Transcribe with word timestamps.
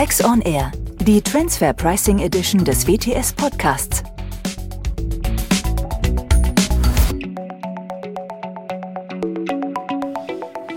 Tax 0.00 0.24
on 0.24 0.40
Air, 0.40 0.72
die 1.02 1.20
Transfer 1.20 1.74
Pricing 1.74 2.20
Edition 2.20 2.64
des 2.64 2.86
WTS 2.86 3.34
Podcasts. 3.34 4.02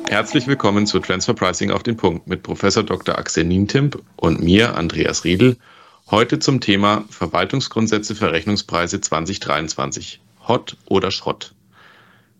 Herzlich 0.09 0.45
willkommen 0.45 0.85
zu 0.85 0.99
Transfer 0.99 1.33
Pricing 1.33 1.71
auf 1.71 1.83
den 1.83 1.95
Punkt 1.95 2.27
mit 2.27 2.43
Professor 2.43 2.83
Dr. 2.83 3.17
Axel 3.17 3.45
Nientimp 3.45 4.03
und 4.17 4.43
mir, 4.43 4.75
Andreas 4.75 5.23
Riedel. 5.23 5.55
Heute 6.11 6.39
zum 6.39 6.59
Thema 6.59 7.05
Verwaltungsgrundsätze 7.09 8.15
für 8.15 8.29
Rechnungspreise 8.33 8.99
2023. 8.99 10.19
Hot 10.49 10.75
oder 10.87 11.11
Schrott? 11.11 11.53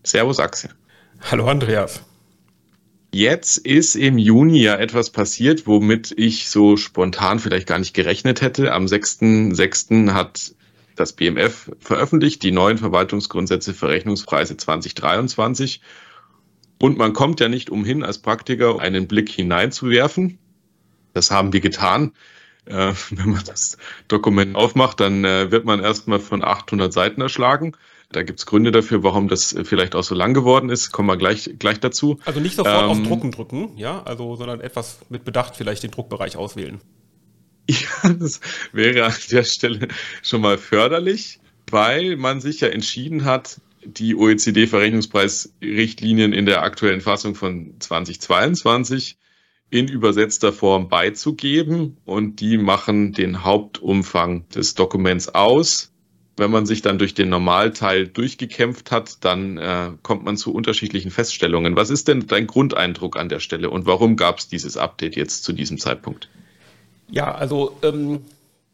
Servus 0.03 0.37
Axel. 0.41 0.71
Hallo 1.31 1.47
Andreas. 1.47 2.01
Jetzt 3.13 3.59
ist 3.59 3.93
im 3.93 4.17
Juni 4.17 4.63
ja 4.63 4.73
etwas 4.75 5.11
passiert, 5.11 5.67
womit 5.67 6.11
ich 6.17 6.49
so 6.49 6.77
spontan 6.77 7.37
vielleicht 7.37 7.67
gar 7.67 7.77
nicht 7.77 7.93
gerechnet 7.93 8.41
hätte. 8.41 8.73
Am 8.73 8.85
6.6. 8.85 10.13
hat 10.13 10.55
das 10.95 11.13
BMF 11.13 11.69
veröffentlicht 11.77 12.41
die 12.41 12.49
neuen 12.49 12.79
Verwaltungsgrundsätze 12.79 13.75
für 13.75 13.89
Rechnungspreise 13.89 14.57
2023. 14.57 15.81
Und 16.81 16.97
man 16.97 17.13
kommt 17.13 17.39
ja 17.39 17.49
nicht 17.49 17.69
umhin, 17.69 18.01
als 18.01 18.17
Praktiker 18.17 18.79
einen 18.79 19.07
Blick 19.07 19.29
hineinzuwerfen. 19.29 20.39
Das 21.13 21.29
haben 21.29 21.53
wir 21.53 21.61
getan. 21.61 22.13
Äh, 22.65 22.93
wenn 23.11 23.29
man 23.29 23.43
das 23.45 23.77
Dokument 24.07 24.55
aufmacht, 24.55 24.99
dann 24.99 25.23
äh, 25.23 25.51
wird 25.51 25.65
man 25.65 25.81
erstmal 25.81 26.19
von 26.19 26.43
800 26.43 26.91
Seiten 26.91 27.21
erschlagen. 27.21 27.77
Da 28.13 28.23
gibt's 28.23 28.45
Gründe 28.45 28.71
dafür, 28.71 29.03
warum 29.03 29.27
das 29.27 29.55
vielleicht 29.63 29.95
auch 29.95 30.03
so 30.03 30.15
lang 30.15 30.33
geworden 30.33 30.69
ist. 30.69 30.91
Kommen 30.91 31.09
wir 31.09 31.17
gleich, 31.17 31.55
gleich 31.59 31.79
dazu. 31.79 32.19
Also 32.25 32.39
nicht 32.39 32.55
sofort 32.55 32.83
ähm, 32.83 32.89
auf 32.89 33.03
Drucken 33.03 33.31
drücken, 33.31 33.71
ja, 33.75 34.01
also, 34.03 34.35
sondern 34.35 34.61
etwas 34.61 34.99
mit 35.09 35.25
Bedacht 35.25 35.55
vielleicht 35.55 35.83
den 35.83 35.91
Druckbereich 35.91 36.37
auswählen. 36.37 36.79
Ja, 37.69 38.09
das 38.09 38.41
wäre 38.73 39.05
an 39.05 39.13
der 39.31 39.45
Stelle 39.45 39.87
schon 40.21 40.41
mal 40.41 40.57
förderlich, 40.57 41.39
weil 41.71 42.17
man 42.17 42.41
sich 42.41 42.59
ja 42.59 42.67
entschieden 42.67 43.23
hat, 43.23 43.61
die 43.85 44.15
OECD-Verrechnungspreisrichtlinien 44.15 46.33
in 46.33 46.45
der 46.45 46.63
aktuellen 46.63 46.99
Fassung 46.99 47.35
von 47.35 47.75
2022 47.79 49.15
in 49.69 49.87
übersetzter 49.87 50.51
Form 50.53 50.89
beizugeben 50.89 51.97
und 52.05 52.41
die 52.41 52.57
machen 52.57 53.13
den 53.13 53.43
Hauptumfang 53.43 54.47
des 54.49 54.73
Dokuments 54.75 55.29
aus. 55.29 55.92
Wenn 56.35 56.49
man 56.49 56.65
sich 56.65 56.81
dann 56.81 56.97
durch 56.97 57.13
den 57.13 57.29
Normalteil 57.29 58.07
durchgekämpft 58.07 58.89
hat, 58.91 59.23
dann 59.23 59.57
äh, 59.57 59.91
kommt 60.01 60.23
man 60.23 60.35
zu 60.35 60.53
unterschiedlichen 60.53 61.11
Feststellungen. 61.11 61.75
Was 61.75 61.91
ist 61.91 62.07
denn 62.07 62.25
dein 62.25 62.47
Grundeindruck 62.47 63.17
an 63.17 63.29
der 63.29 63.39
Stelle 63.39 63.69
und 63.69 63.85
warum 63.85 64.15
gab 64.15 64.39
es 64.39 64.47
dieses 64.47 64.75
Update 64.75 65.15
jetzt 65.15 65.43
zu 65.43 65.53
diesem 65.53 65.77
Zeitpunkt? 65.77 66.29
Ja, 67.09 67.35
also 67.35 67.77
ähm, 67.83 68.21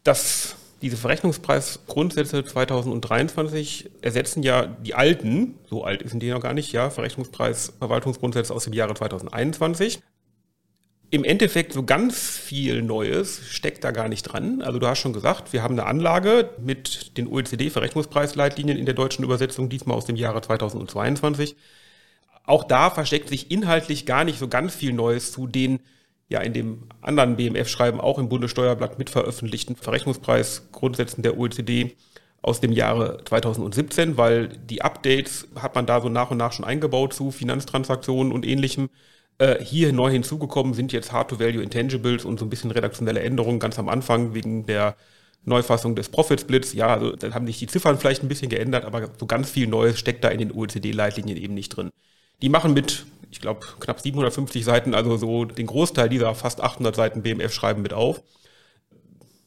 das 0.04 0.56
diese 0.82 0.96
Verrechnungspreisgrundsätze 0.96 2.46
2023 2.46 3.90
ersetzen 4.02 4.44
ja 4.44 4.66
die 4.66 4.96
alten, 4.96 5.56
so 5.70 5.84
alt 5.84 6.08
sind 6.10 6.24
die 6.24 6.30
noch 6.30 6.42
gar 6.42 6.54
nicht, 6.54 6.72
ja, 6.72 6.90
Verrechnungspreisverwaltungsgrundsätze 6.90 8.54
aus 8.54 8.64
dem 8.64 8.74
Jahre 8.74 8.94
2021 8.94 10.00
im 11.12 11.24
Endeffekt 11.24 11.74
so 11.74 11.84
ganz 11.84 12.38
viel 12.38 12.82
Neues 12.82 13.42
steckt 13.50 13.84
da 13.84 13.92
gar 13.92 14.10
nicht 14.10 14.24
dran. 14.24 14.62
Also 14.62 14.80
du 14.80 14.88
hast 14.88 15.00
schon 15.00 15.14
gesagt, 15.14 15.54
wir 15.54 15.64
haben 15.64 15.74
eine 15.74 15.88
Anlage 15.88 16.52
mit 16.60 17.18
den 17.18 17.28
OECD-Verrechnungspreisleitlinien 17.28 18.78
in 18.78 18.86
der 18.86 18.94
deutschen 18.94 19.24
Übersetzung, 19.24 19.70
diesmal 19.70 19.98
aus 19.98 20.06
dem 20.06 20.16
Jahre 20.16 20.42
2022. 20.42 21.56
Auch 22.46 22.64
da 22.64 22.90
versteckt 22.90 23.30
sich 23.30 23.52
inhaltlich 23.52 24.06
gar 24.06 24.24
nicht 24.24 24.40
so 24.40 24.48
ganz 24.48 24.76
viel 24.76 24.94
Neues 24.94 25.32
zu 25.32 25.48
den 25.48 25.80
ja 26.30 26.42
in 26.42 26.54
dem 26.54 26.84
anderen 27.02 27.36
BMF-Schreiben 27.36 28.00
auch 28.00 28.20
im 28.20 28.30
Bundessteuerblatt 28.30 29.00
mitveröffentlichten 29.00 29.76
Verrechnungspreisgrundsätzen 29.76 31.24
der 31.24 31.38
OECD 31.38 31.96
aus 32.42 32.62
dem 32.62 32.72
Jahre 32.72 33.24
2017, 33.26 34.16
weil 34.16 34.48
die 34.48 34.82
Updates 34.82 35.48
hat 35.56 35.76
man 35.76 35.86
da 35.86 36.00
so 36.00 36.08
nach 36.08 36.32
und 36.32 36.38
nach 36.38 36.54
schon 36.54 36.66
eingebaut 36.66 37.14
zu 37.14 37.32
Finanztransaktionen 37.32 38.32
und 38.32 38.46
ähnlichem. 38.46 38.90
Äh, 39.40 39.64
hier 39.64 39.94
neu 39.94 40.12
hinzugekommen 40.12 40.74
sind 40.74 40.92
jetzt 40.92 41.14
Hard-to-Value 41.14 41.64
Intangibles 41.64 42.26
und 42.26 42.40
so 42.40 42.46
ein 42.46 42.50
bisschen 42.50 42.72
redaktionelle 42.72 43.22
Änderungen 43.22 43.60
ganz 43.60 43.80
am 43.80 43.88
Anfang 43.88 44.34
wegen 44.34 44.66
der 44.66 44.98
Neufassung 45.46 45.96
des 45.96 46.10
Profit 46.10 46.42
Splits. 46.42 46.74
Ja, 46.74 46.88
also 46.88 47.16
da 47.16 47.34
haben 47.34 47.48
sich 47.48 47.58
die 47.58 47.68
Ziffern 47.68 47.98
vielleicht 47.98 48.22
ein 48.22 48.28
bisschen 48.28 48.50
geändert, 48.50 48.84
aber 48.84 49.10
so 49.18 49.26
ganz 49.26 49.50
viel 49.50 49.68
Neues 49.68 49.98
steckt 49.98 50.26
da 50.26 50.30
in 50.30 50.40
den 50.40 50.52
OECD-Leitlinien 50.52 51.38
eben 51.38 51.54
nicht 51.54 51.70
drin. 51.70 51.90
Die 52.42 52.50
machen 52.50 52.74
mit, 52.74 53.06
ich 53.32 53.40
glaube, 53.40 53.66
knapp 53.80 54.02
750 54.02 54.66
Seiten, 54.66 54.94
also 54.94 55.16
so 55.16 55.46
den 55.46 55.68
Großteil 55.68 56.10
dieser 56.10 56.36
fast 56.36 56.62
800 56.62 56.94
Seiten 56.96 57.22
BMF-Schreiben 57.24 57.82
mit 57.82 57.94
auf. 57.94 58.22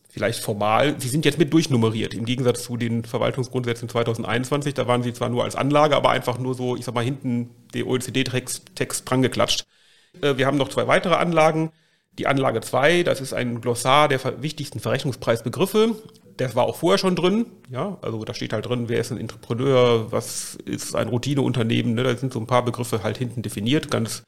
Vielleicht 0.09 0.41
formal. 0.41 0.99
Sie 1.01 1.09
sind 1.09 1.27
jetzt 1.27 1.39
mit 1.39 1.53
durchnummeriert, 1.53 2.15
im 2.15 2.25
Gegensatz 2.25 2.63
zu 2.63 2.79
den 2.79 3.05
Verwaltungsgrundsätzen 3.05 3.91
2021. 3.91 4.73
Da 4.73 4.87
waren 4.87 5.03
sie 5.03 5.13
zwar 5.13 5.29
nur 5.29 5.45
als 5.45 5.57
Anlage, 5.57 5.97
aber 5.97 6.11
einfach 6.11 6.39
nur 6.39 6.55
so, 6.55 6.77
ich 6.77 6.85
sag 6.87 6.95
mal, 6.95 7.05
hinten 7.05 7.51
der 7.75 7.87
OECD-Text 7.87 9.11
dran 9.11 9.23
geklatscht. 9.23 9.63
Äh, 9.63 9.72
wir 10.23 10.47
haben 10.47 10.57
noch 10.57 10.69
zwei 10.69 10.87
weitere 10.87 11.15
Anlagen. 11.15 11.73
Die 12.19 12.27
Anlage 12.27 12.61
2, 12.61 13.05
das 13.05 13.21
ist 13.21 13.33
ein 13.33 13.61
Glossar 13.61 14.09
der 14.09 14.43
wichtigsten 14.43 14.81
Verrechnungspreisbegriffe. 14.81 15.97
Das 16.37 16.55
war 16.55 16.65
auch 16.65 16.77
vorher 16.77 16.99
schon 16.99 17.17
drin. 17.17 17.47
Ja, 17.71 17.99
also 18.03 18.25
da 18.25 18.35
steht 18.35 18.53
halt 18.53 18.67
drin, 18.67 18.89
wer 18.89 19.01
ist 19.01 19.13
ein 19.13 19.19
Entrepreneur, 19.19 20.13
was 20.13 20.57
ist 20.67 20.95
ein 20.95 21.09
Routineunternehmen. 21.09 21.95
Ne? 21.95 22.03
Da 22.03 22.15
sind 22.17 22.33
so 22.33 22.39
ein 22.39 22.47
paar 22.47 22.65
Begriffe 22.65 23.03
halt 23.03 23.17
hinten 23.17 23.43
definiert, 23.43 23.91
ganz 23.91 24.25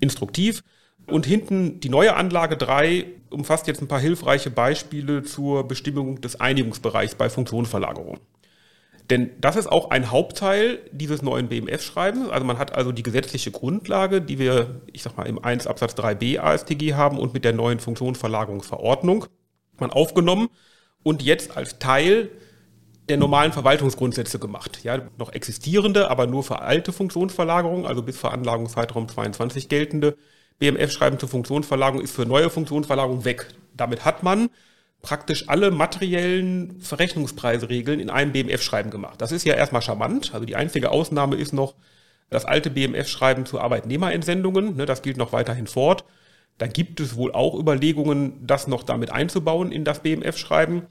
instruktiv. 0.00 0.62
Und 1.06 1.26
hinten 1.26 1.78
die 1.80 1.88
neue 1.88 2.16
Anlage 2.16 2.56
3 2.56 3.06
umfasst 3.30 3.66
jetzt 3.66 3.82
ein 3.82 3.88
paar 3.88 4.00
hilfreiche 4.00 4.50
Beispiele 4.50 5.22
zur 5.22 5.68
Bestimmung 5.68 6.20
des 6.20 6.40
Einigungsbereichs 6.40 7.14
bei 7.14 7.28
Funktionsverlagerung. 7.28 8.18
Denn 9.10 9.30
das 9.40 9.56
ist 9.56 9.70
auch 9.70 9.90
ein 9.90 10.10
Hauptteil 10.10 10.80
dieses 10.90 11.22
neuen 11.22 11.48
BMF-Schreibens. 11.48 12.28
Also 12.28 12.44
man 12.44 12.58
hat 12.58 12.74
also 12.74 12.90
die 12.90 13.04
gesetzliche 13.04 13.52
Grundlage, 13.52 14.20
die 14.20 14.38
wir, 14.38 14.80
ich 14.92 15.02
sag 15.02 15.16
mal, 15.16 15.26
im 15.26 15.42
1 15.42 15.66
Absatz 15.66 15.94
3b 15.94 16.40
ASTG 16.40 16.94
haben 16.94 17.18
und 17.18 17.32
mit 17.32 17.44
der 17.44 17.52
neuen 17.52 17.78
Funktionsverlagerungsverordnung 17.78 19.26
man 19.78 19.90
aufgenommen 19.90 20.48
und 21.02 21.22
jetzt 21.22 21.56
als 21.56 21.78
Teil 21.78 22.30
der 23.08 23.16
normalen 23.16 23.52
Verwaltungsgrundsätze 23.52 24.38
gemacht. 24.38 24.80
Ja, 24.82 25.02
noch 25.18 25.32
existierende, 25.32 26.10
aber 26.10 26.26
nur 26.26 26.42
für 26.42 26.62
alte 26.62 26.92
Funktionsverlagerungen, 26.92 27.86
also 27.86 28.02
bis 28.02 28.16
Veranlagungszeitraum 28.18 29.08
22 29.08 29.68
geltende 29.68 30.16
BMF-Schreiben 30.58 31.18
zur 31.18 31.28
Funktionsverlagerung 31.28 32.02
ist 32.02 32.14
für 32.14 32.26
neue 32.26 32.50
Funktionsverlagerung 32.50 33.24
weg. 33.24 33.48
Damit 33.76 34.04
hat 34.04 34.22
man 34.22 34.48
praktisch 35.06 35.48
alle 35.48 35.70
materiellen 35.70 36.80
Verrechnungspreisregeln 36.80 38.00
in 38.00 38.10
einem 38.10 38.32
BMF-Schreiben 38.32 38.90
gemacht. 38.90 39.22
Das 39.22 39.30
ist 39.30 39.46
ja 39.46 39.54
erstmal 39.54 39.80
charmant. 39.80 40.34
Also 40.34 40.44
die 40.44 40.56
einzige 40.56 40.90
Ausnahme 40.90 41.36
ist 41.36 41.52
noch 41.52 41.76
das 42.28 42.44
alte 42.44 42.70
BMF-Schreiben 42.70 43.46
zu 43.46 43.60
Arbeitnehmerentsendungen. 43.60 44.74
Ne, 44.74 44.84
das 44.84 45.02
gilt 45.02 45.16
noch 45.16 45.32
weiterhin 45.32 45.68
fort. 45.68 46.04
Da 46.58 46.66
gibt 46.66 46.98
es 46.98 47.14
wohl 47.14 47.30
auch 47.30 47.56
Überlegungen, 47.56 48.44
das 48.44 48.66
noch 48.66 48.82
damit 48.82 49.12
einzubauen 49.12 49.70
in 49.70 49.84
das 49.84 50.00
BMF-Schreiben. 50.00 50.82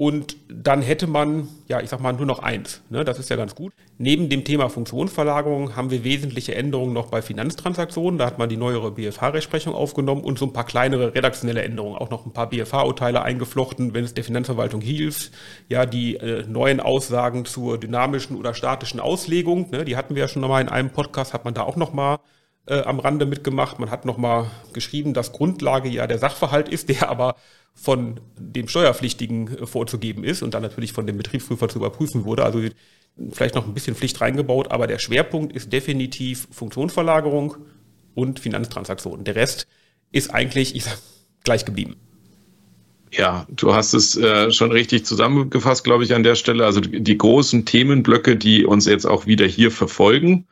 Und 0.00 0.36
dann 0.48 0.80
hätte 0.80 1.08
man, 1.08 1.48
ja, 1.66 1.80
ich 1.80 1.90
sag 1.90 1.98
mal, 1.98 2.12
nur 2.12 2.24
noch 2.24 2.38
eins. 2.38 2.82
Ne? 2.88 3.04
Das 3.04 3.18
ist 3.18 3.30
ja 3.30 3.36
ganz 3.36 3.56
gut. 3.56 3.72
Neben 3.98 4.28
dem 4.28 4.44
Thema 4.44 4.68
Funktionsverlagerung 4.68 5.74
haben 5.74 5.90
wir 5.90 6.04
wesentliche 6.04 6.54
Änderungen 6.54 6.92
noch 6.92 7.08
bei 7.08 7.20
Finanztransaktionen. 7.20 8.16
Da 8.16 8.26
hat 8.26 8.38
man 8.38 8.48
die 8.48 8.56
neuere 8.56 8.92
BFH-Rechtsprechung 8.92 9.74
aufgenommen 9.74 10.22
und 10.22 10.38
so 10.38 10.46
ein 10.46 10.52
paar 10.52 10.66
kleinere 10.66 11.16
redaktionelle 11.16 11.62
Änderungen. 11.62 11.96
Auch 11.96 12.10
noch 12.10 12.26
ein 12.26 12.32
paar 12.32 12.48
BFH-Urteile 12.48 13.22
eingeflochten, 13.22 13.92
wenn 13.92 14.04
es 14.04 14.14
der 14.14 14.22
Finanzverwaltung 14.22 14.80
hilft. 14.80 15.32
Ja, 15.68 15.84
die 15.84 16.14
äh, 16.14 16.44
neuen 16.46 16.78
Aussagen 16.78 17.44
zur 17.44 17.76
dynamischen 17.76 18.36
oder 18.36 18.54
statischen 18.54 19.00
Auslegung, 19.00 19.70
ne? 19.70 19.84
die 19.84 19.96
hatten 19.96 20.14
wir 20.14 20.22
ja 20.22 20.28
schon 20.28 20.42
mal 20.42 20.60
in 20.60 20.68
einem 20.68 20.90
Podcast, 20.90 21.34
hat 21.34 21.44
man 21.44 21.54
da 21.54 21.62
auch 21.62 21.74
noch 21.74 21.92
mal 21.92 22.20
äh, 22.68 22.82
am 22.82 23.00
Rande 23.00 23.26
mitgemacht. 23.26 23.80
Man 23.80 23.90
hat 23.90 24.04
nochmal 24.04 24.46
geschrieben, 24.72 25.12
dass 25.12 25.32
Grundlage 25.32 25.88
ja 25.88 26.06
der 26.06 26.18
Sachverhalt 26.18 26.68
ist, 26.68 26.88
der 27.00 27.08
aber 27.10 27.34
von 27.74 28.20
dem 28.36 28.68
Steuerpflichtigen 28.68 29.58
äh, 29.58 29.66
vorzugeben 29.66 30.24
ist 30.24 30.42
und 30.42 30.54
dann 30.54 30.62
natürlich 30.62 30.92
von 30.92 31.06
dem 31.06 31.16
Betriebsprüfer 31.16 31.68
zu 31.68 31.78
überprüfen 31.78 32.24
wurde. 32.24 32.44
Also 32.44 32.62
vielleicht 33.32 33.54
noch 33.54 33.66
ein 33.66 33.74
bisschen 33.74 33.94
Pflicht 33.94 34.20
reingebaut, 34.20 34.70
aber 34.70 34.86
der 34.86 34.98
Schwerpunkt 34.98 35.54
ist 35.54 35.72
definitiv 35.72 36.48
Funktionsverlagerung 36.50 37.56
und 38.14 38.40
Finanztransaktionen. 38.40 39.24
Der 39.24 39.36
Rest 39.36 39.66
ist 40.12 40.32
eigentlich, 40.34 40.74
ich 40.74 40.84
sag, 40.84 40.98
gleich 41.44 41.64
geblieben. 41.64 41.96
Ja, 43.12 43.46
du 43.48 43.74
hast 43.74 43.94
es 43.94 44.16
äh, 44.16 44.50
schon 44.52 44.70
richtig 44.70 45.06
zusammengefasst, 45.06 45.84
glaube 45.84 46.04
ich, 46.04 46.14
an 46.14 46.22
der 46.22 46.34
Stelle. 46.34 46.66
Also 46.66 46.80
die 46.80 47.16
großen 47.16 47.64
Themenblöcke, 47.64 48.36
die 48.36 48.66
uns 48.66 48.84
jetzt 48.86 49.06
auch 49.06 49.26
wieder 49.26 49.46
hier 49.46 49.70
verfolgen, 49.70 50.46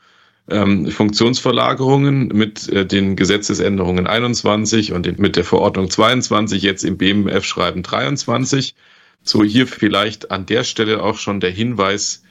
ähm, 0.48 0.90
Funktionsverlagerungen 0.90 2.28
mit 2.28 2.68
äh, 2.68 2.86
den 2.86 3.16
Gesetzesänderungen 3.16 4.06
21 4.06 4.92
und 4.92 5.06
den, 5.06 5.16
mit 5.18 5.36
der 5.36 5.44
Verordnung 5.44 5.90
22, 5.90 6.62
jetzt 6.62 6.84
im 6.84 6.96
BMF-Schreiben 6.96 7.82
23. 7.82 8.74
So 9.22 9.42
hier 9.42 9.66
vielleicht 9.66 10.30
an 10.30 10.46
der 10.46 10.64
Stelle 10.64 11.02
auch 11.02 11.18
schon 11.18 11.40
der 11.40 11.50
Hinweis 11.50 12.22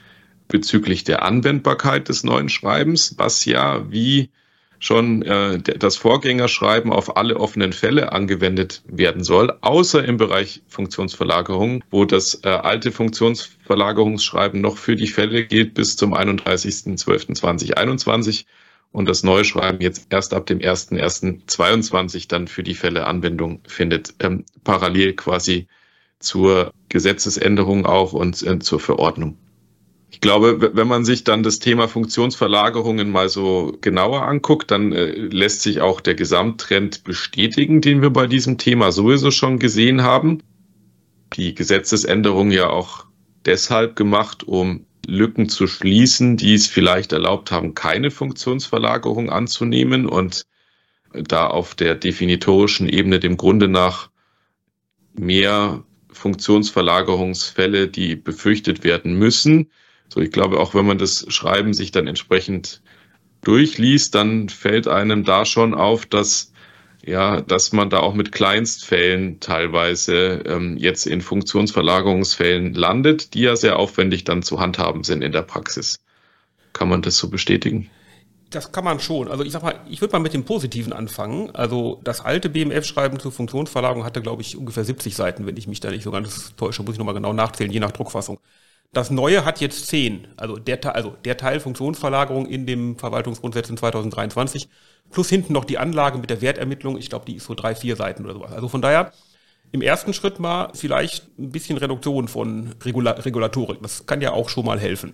bezüglich 0.47 1.03
der 1.03 1.23
Anwendbarkeit 1.23 2.07
des 2.07 2.23
neuen 2.23 2.49
Schreibens, 2.49 3.15
was 3.17 3.45
ja, 3.45 3.91
wie 3.91 4.29
schon 4.85 5.23
äh, 5.23 5.59
das 5.59 5.97
Vorgängerschreiben 5.97 6.93
auf 6.93 7.17
alle 7.17 7.37
offenen 7.37 7.73
Fälle 7.73 8.11
angewendet 8.11 8.83
werden 8.85 9.23
soll, 9.23 9.51
außer 9.61 10.05
im 10.05 10.17
Bereich 10.17 10.61
Funktionsverlagerung, 10.67 11.83
wo 11.89 12.05
das 12.05 12.41
äh, 12.43 12.49
alte 12.49 12.91
Funktionsverlagerungsschreiben 12.91 14.61
noch 14.61 14.77
für 14.77 14.95
die 14.95 15.07
Fälle 15.07 15.43
gilt 15.45 15.73
bis 15.73 15.95
zum 15.95 16.13
31.12.2021 16.13 18.45
und 18.91 19.09
das 19.09 19.23
neue 19.23 19.43
Schreiben 19.43 19.81
jetzt 19.81 20.05
erst 20.11 20.35
ab 20.35 20.45
dem 20.45 20.59
1.1.22 20.59 22.27
dann 22.27 22.47
für 22.47 22.61
die 22.61 22.75
Fälle 22.75 23.07
Anwendung 23.07 23.61
findet, 23.67 24.13
ähm, 24.19 24.45
parallel 24.63 25.13
quasi 25.13 25.65
zur 26.19 26.71
Gesetzesänderung 26.89 27.87
auch 27.87 28.13
und 28.13 28.43
äh, 28.43 28.59
zur 28.59 28.79
Verordnung. 28.79 29.35
Ich 30.15 30.21
glaube, 30.21 30.71
wenn 30.73 30.87
man 30.87 31.03
sich 31.03 31.25
dann 31.25 31.43
das 31.43 31.59
Thema 31.59 31.89
Funktionsverlagerungen 31.89 33.11
mal 33.11 33.27
so 33.27 33.77
genauer 33.81 34.21
anguckt, 34.21 34.71
dann 34.71 34.93
äh, 34.93 35.11
lässt 35.11 35.61
sich 35.61 35.81
auch 35.81 35.99
der 35.99 36.15
Gesamttrend 36.15 37.03
bestätigen, 37.03 37.81
den 37.81 38.01
wir 38.01 38.11
bei 38.11 38.25
diesem 38.25 38.57
Thema 38.57 38.93
sowieso 38.93 39.29
schon 39.29 39.59
gesehen 39.59 40.03
haben. 40.03 40.41
Die 41.33 41.53
Gesetzesänderung 41.53 42.49
ja 42.51 42.69
auch 42.69 43.05
deshalb 43.45 43.97
gemacht, 43.97 44.45
um 44.45 44.85
Lücken 45.05 45.49
zu 45.49 45.67
schließen, 45.67 46.37
die 46.37 46.53
es 46.53 46.67
vielleicht 46.67 47.11
erlaubt 47.11 47.51
haben, 47.51 47.75
keine 47.75 48.09
Funktionsverlagerung 48.09 49.29
anzunehmen 49.29 50.05
und 50.05 50.45
da 51.11 51.47
auf 51.47 51.75
der 51.75 51.93
definitorischen 51.93 52.87
Ebene 52.87 53.19
dem 53.19 53.35
Grunde 53.35 53.67
nach 53.67 54.09
mehr 55.13 55.83
Funktionsverlagerungsfälle, 56.09 57.89
die 57.89 58.15
befürchtet 58.15 58.85
werden 58.85 59.19
müssen. 59.19 59.69
So, 60.09 60.21
ich 60.21 60.31
glaube, 60.31 60.59
auch 60.59 60.73
wenn 60.73 60.85
man 60.85 60.97
das 60.97 61.25
Schreiben 61.29 61.73
sich 61.73 61.91
dann 61.91 62.07
entsprechend 62.07 62.81
durchliest, 63.43 64.15
dann 64.15 64.49
fällt 64.49 64.87
einem 64.87 65.23
da 65.23 65.45
schon 65.45 65.73
auf, 65.73 66.05
dass 66.05 66.51
ja, 67.05 67.41
dass 67.41 67.71
man 67.71 67.91
da 67.91 67.99
auch 67.99 68.15
mit 68.15 68.31
Kleinstfällen 68.31 69.39
teilweise 69.39 70.41
ähm, 70.47 70.75
jetzt 70.77 71.05
in 71.05 71.21
Funktionsverlagerungsfällen 71.21 72.73
landet, 72.73 73.35
die 73.35 73.41
ja 73.41 73.55
sehr 73.55 73.77
aufwendig 73.77 74.23
dann 74.23 74.41
zu 74.41 74.59
handhaben 74.59 75.03
sind 75.03 75.21
in 75.21 75.31
der 75.31 75.43
Praxis. 75.43 75.97
Kann 76.73 76.89
man 76.89 77.03
das 77.03 77.17
so 77.17 77.29
bestätigen? 77.29 77.91
Das 78.49 78.71
kann 78.71 78.83
man 78.83 78.99
schon. 78.99 79.27
Also 79.27 79.43
ich 79.43 79.51
sag 79.51 79.61
mal, 79.61 79.79
ich 79.87 80.01
würde 80.01 80.13
mal 80.13 80.19
mit 80.19 80.33
dem 80.33 80.45
Positiven 80.45 80.93
anfangen. 80.93 81.51
Also 81.53 82.01
das 82.03 82.21
alte 82.21 82.49
BMF-Schreiben 82.49 83.19
zur 83.19 83.31
Funktionsverlagerung 83.31 84.03
hatte, 84.03 84.21
glaube 84.21 84.41
ich, 84.41 84.57
ungefähr 84.57 84.83
70 84.83 85.15
Seiten, 85.15 85.45
wenn 85.45 85.57
ich 85.57 85.67
mich 85.67 85.81
da 85.81 85.91
nicht 85.91 86.03
so 86.03 86.11
ganz 86.11 86.55
täusche, 86.55 86.81
muss 86.81 86.93
ich 86.93 86.99
nochmal 86.99 87.15
genau 87.15 87.33
nachzählen, 87.33 87.71
je 87.71 87.79
nach 87.79 87.91
Druckfassung. 87.91 88.39
Das 88.93 89.11
neue 89.11 89.43
hat 89.43 89.59
jetzt 89.59 89.87
10. 89.87 90.27
Also 90.37 90.57
der, 90.57 90.95
also 90.95 91.15
der 91.25 91.37
Teil 91.37 91.59
Funktionsverlagerung 91.59 92.45
in 92.45 92.65
dem 92.65 92.97
Verwaltungsgrundsätzen 92.97 93.77
2023 93.77 94.69
plus 95.11 95.29
hinten 95.29 95.53
noch 95.53 95.65
die 95.65 95.77
Anlage 95.77 96.17
mit 96.17 96.29
der 96.29 96.41
Wertermittlung. 96.41 96.97
Ich 96.97 97.09
glaube, 97.09 97.25
die 97.25 97.35
ist 97.35 97.45
so 97.45 97.55
drei, 97.55 97.75
vier 97.75 97.95
Seiten 97.95 98.23
oder 98.23 98.33
sowas. 98.33 98.53
Also 98.53 98.69
von 98.69 98.81
daher 98.81 99.11
im 99.71 99.81
ersten 99.81 100.13
Schritt 100.13 100.39
mal 100.39 100.71
vielleicht 100.73 101.27
ein 101.37 101.51
bisschen 101.51 101.77
Reduktion 101.77 102.27
von 102.27 102.73
Regula 102.83 103.11
Regulatorik. 103.11 103.81
Das 103.81 104.05
kann 104.05 104.21
ja 104.21 104.31
auch 104.31 104.49
schon 104.49 104.65
mal 104.65 104.79
helfen. 104.79 105.13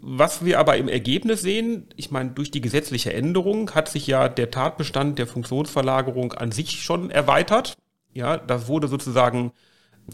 Was 0.00 0.44
wir 0.44 0.58
aber 0.60 0.76
im 0.76 0.88
Ergebnis 0.88 1.42
sehen, 1.42 1.88
ich 1.96 2.10
meine, 2.10 2.30
durch 2.30 2.50
die 2.50 2.60
gesetzliche 2.60 3.12
Änderung 3.12 3.72
hat 3.74 3.88
sich 3.88 4.06
ja 4.06 4.28
der 4.28 4.50
Tatbestand 4.50 5.18
der 5.18 5.26
Funktionsverlagerung 5.26 6.32
an 6.32 6.52
sich 6.52 6.82
schon 6.82 7.10
erweitert. 7.10 7.76
Ja, 8.14 8.36
das 8.36 8.68
wurde 8.68 8.88
sozusagen, 8.88 9.52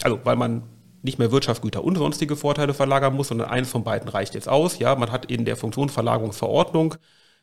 also 0.02 0.18
weil 0.24 0.36
man 0.36 0.62
nicht 1.02 1.18
mehr 1.18 1.32
Wirtschaftsgüter 1.32 1.84
und 1.84 1.96
sonstige 1.96 2.36
Vorteile 2.36 2.74
verlagern 2.74 3.14
muss, 3.14 3.28
sondern 3.28 3.50
eines 3.50 3.70
von 3.70 3.84
beiden 3.84 4.08
reicht 4.08 4.34
jetzt 4.34 4.48
aus. 4.48 4.78
Ja, 4.78 4.94
man 4.94 5.10
hat 5.10 5.26
in 5.26 5.44
der 5.44 5.56
Funktionsverlagerungsverordnung, 5.56 6.94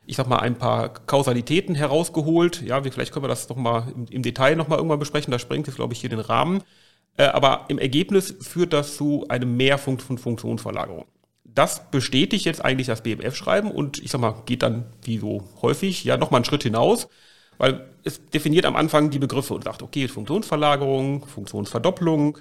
ich 0.05 0.15
sag 0.15 0.27
mal, 0.27 0.39
ein 0.39 0.57
paar 0.57 0.89
Kausalitäten 0.89 1.75
herausgeholt. 1.75 2.61
Ja, 2.61 2.81
vielleicht 2.81 3.11
können 3.11 3.25
wir 3.25 3.29
das 3.29 3.49
noch 3.49 3.57
mal 3.57 3.87
im, 3.93 4.05
im 4.07 4.23
Detail 4.23 4.55
noch 4.55 4.67
mal 4.67 4.77
irgendwann 4.77 4.99
besprechen. 4.99 5.31
Da 5.31 5.39
sprengt 5.39 5.67
es, 5.67 5.75
glaube 5.75 5.93
ich, 5.93 5.99
hier 5.99 6.09
den 6.09 6.19
Rahmen. 6.19 6.63
Äh, 7.17 7.25
aber 7.25 7.65
im 7.67 7.79
Ergebnis 7.79 8.35
führt 8.41 8.73
das 8.73 8.95
zu 8.95 9.25
einem 9.29 9.57
Mehrpunkt 9.57 10.01
von 10.01 10.17
Funktionsverlagerung 10.17 11.05
das 11.55 11.89
bestätigt 11.91 12.45
jetzt 12.45 12.63
eigentlich 12.63 12.87
das 12.87 13.01
BMF-Schreiben 13.03 13.71
und 13.71 13.99
ich 13.99 14.11
sag 14.11 14.21
mal, 14.21 14.43
geht 14.45 14.63
dann 14.63 14.85
wie 15.03 15.17
so 15.17 15.43
häufig 15.61 16.03
ja 16.03 16.17
nochmal 16.17 16.39
einen 16.39 16.45
Schritt 16.45 16.63
hinaus, 16.63 17.07
weil 17.57 17.89
es 18.03 18.25
definiert 18.29 18.65
am 18.65 18.75
Anfang 18.75 19.09
die 19.09 19.19
Begriffe 19.19 19.53
und 19.53 19.63
sagt, 19.63 19.81
okay, 19.81 20.07
Funktionsverlagerung, 20.07 21.25
Funktionsverdopplung, 21.25 22.37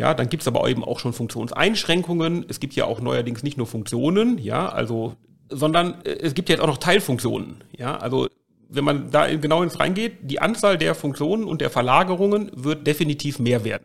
ja, 0.00 0.14
dann 0.14 0.30
gibt 0.30 0.42
es 0.42 0.48
aber 0.48 0.66
eben 0.66 0.82
auch 0.82 0.98
schon 0.98 1.12
Funktionseinschränkungen. 1.12 2.46
Es 2.48 2.58
gibt 2.58 2.74
ja 2.74 2.86
auch 2.86 3.02
neuerdings 3.02 3.42
nicht 3.42 3.58
nur 3.58 3.66
Funktionen, 3.66 4.38
ja, 4.38 4.66
also, 4.66 5.14
sondern 5.50 6.02
äh, 6.04 6.12
es 6.12 6.32
gibt 6.32 6.48
jetzt 6.48 6.62
auch 6.62 6.66
noch 6.66 6.78
Teilfunktionen, 6.78 7.62
ja, 7.76 7.98
also 7.98 8.26
wenn 8.70 8.84
man 8.84 9.10
da 9.10 9.26
genau 9.36 9.62
ins 9.62 9.78
reingeht, 9.78 10.18
die 10.22 10.40
Anzahl 10.40 10.78
der 10.78 10.94
Funktionen 10.94 11.44
und 11.44 11.60
der 11.60 11.68
Verlagerungen 11.68 12.50
wird 12.54 12.86
definitiv 12.86 13.38
mehr 13.40 13.62
werden. 13.62 13.84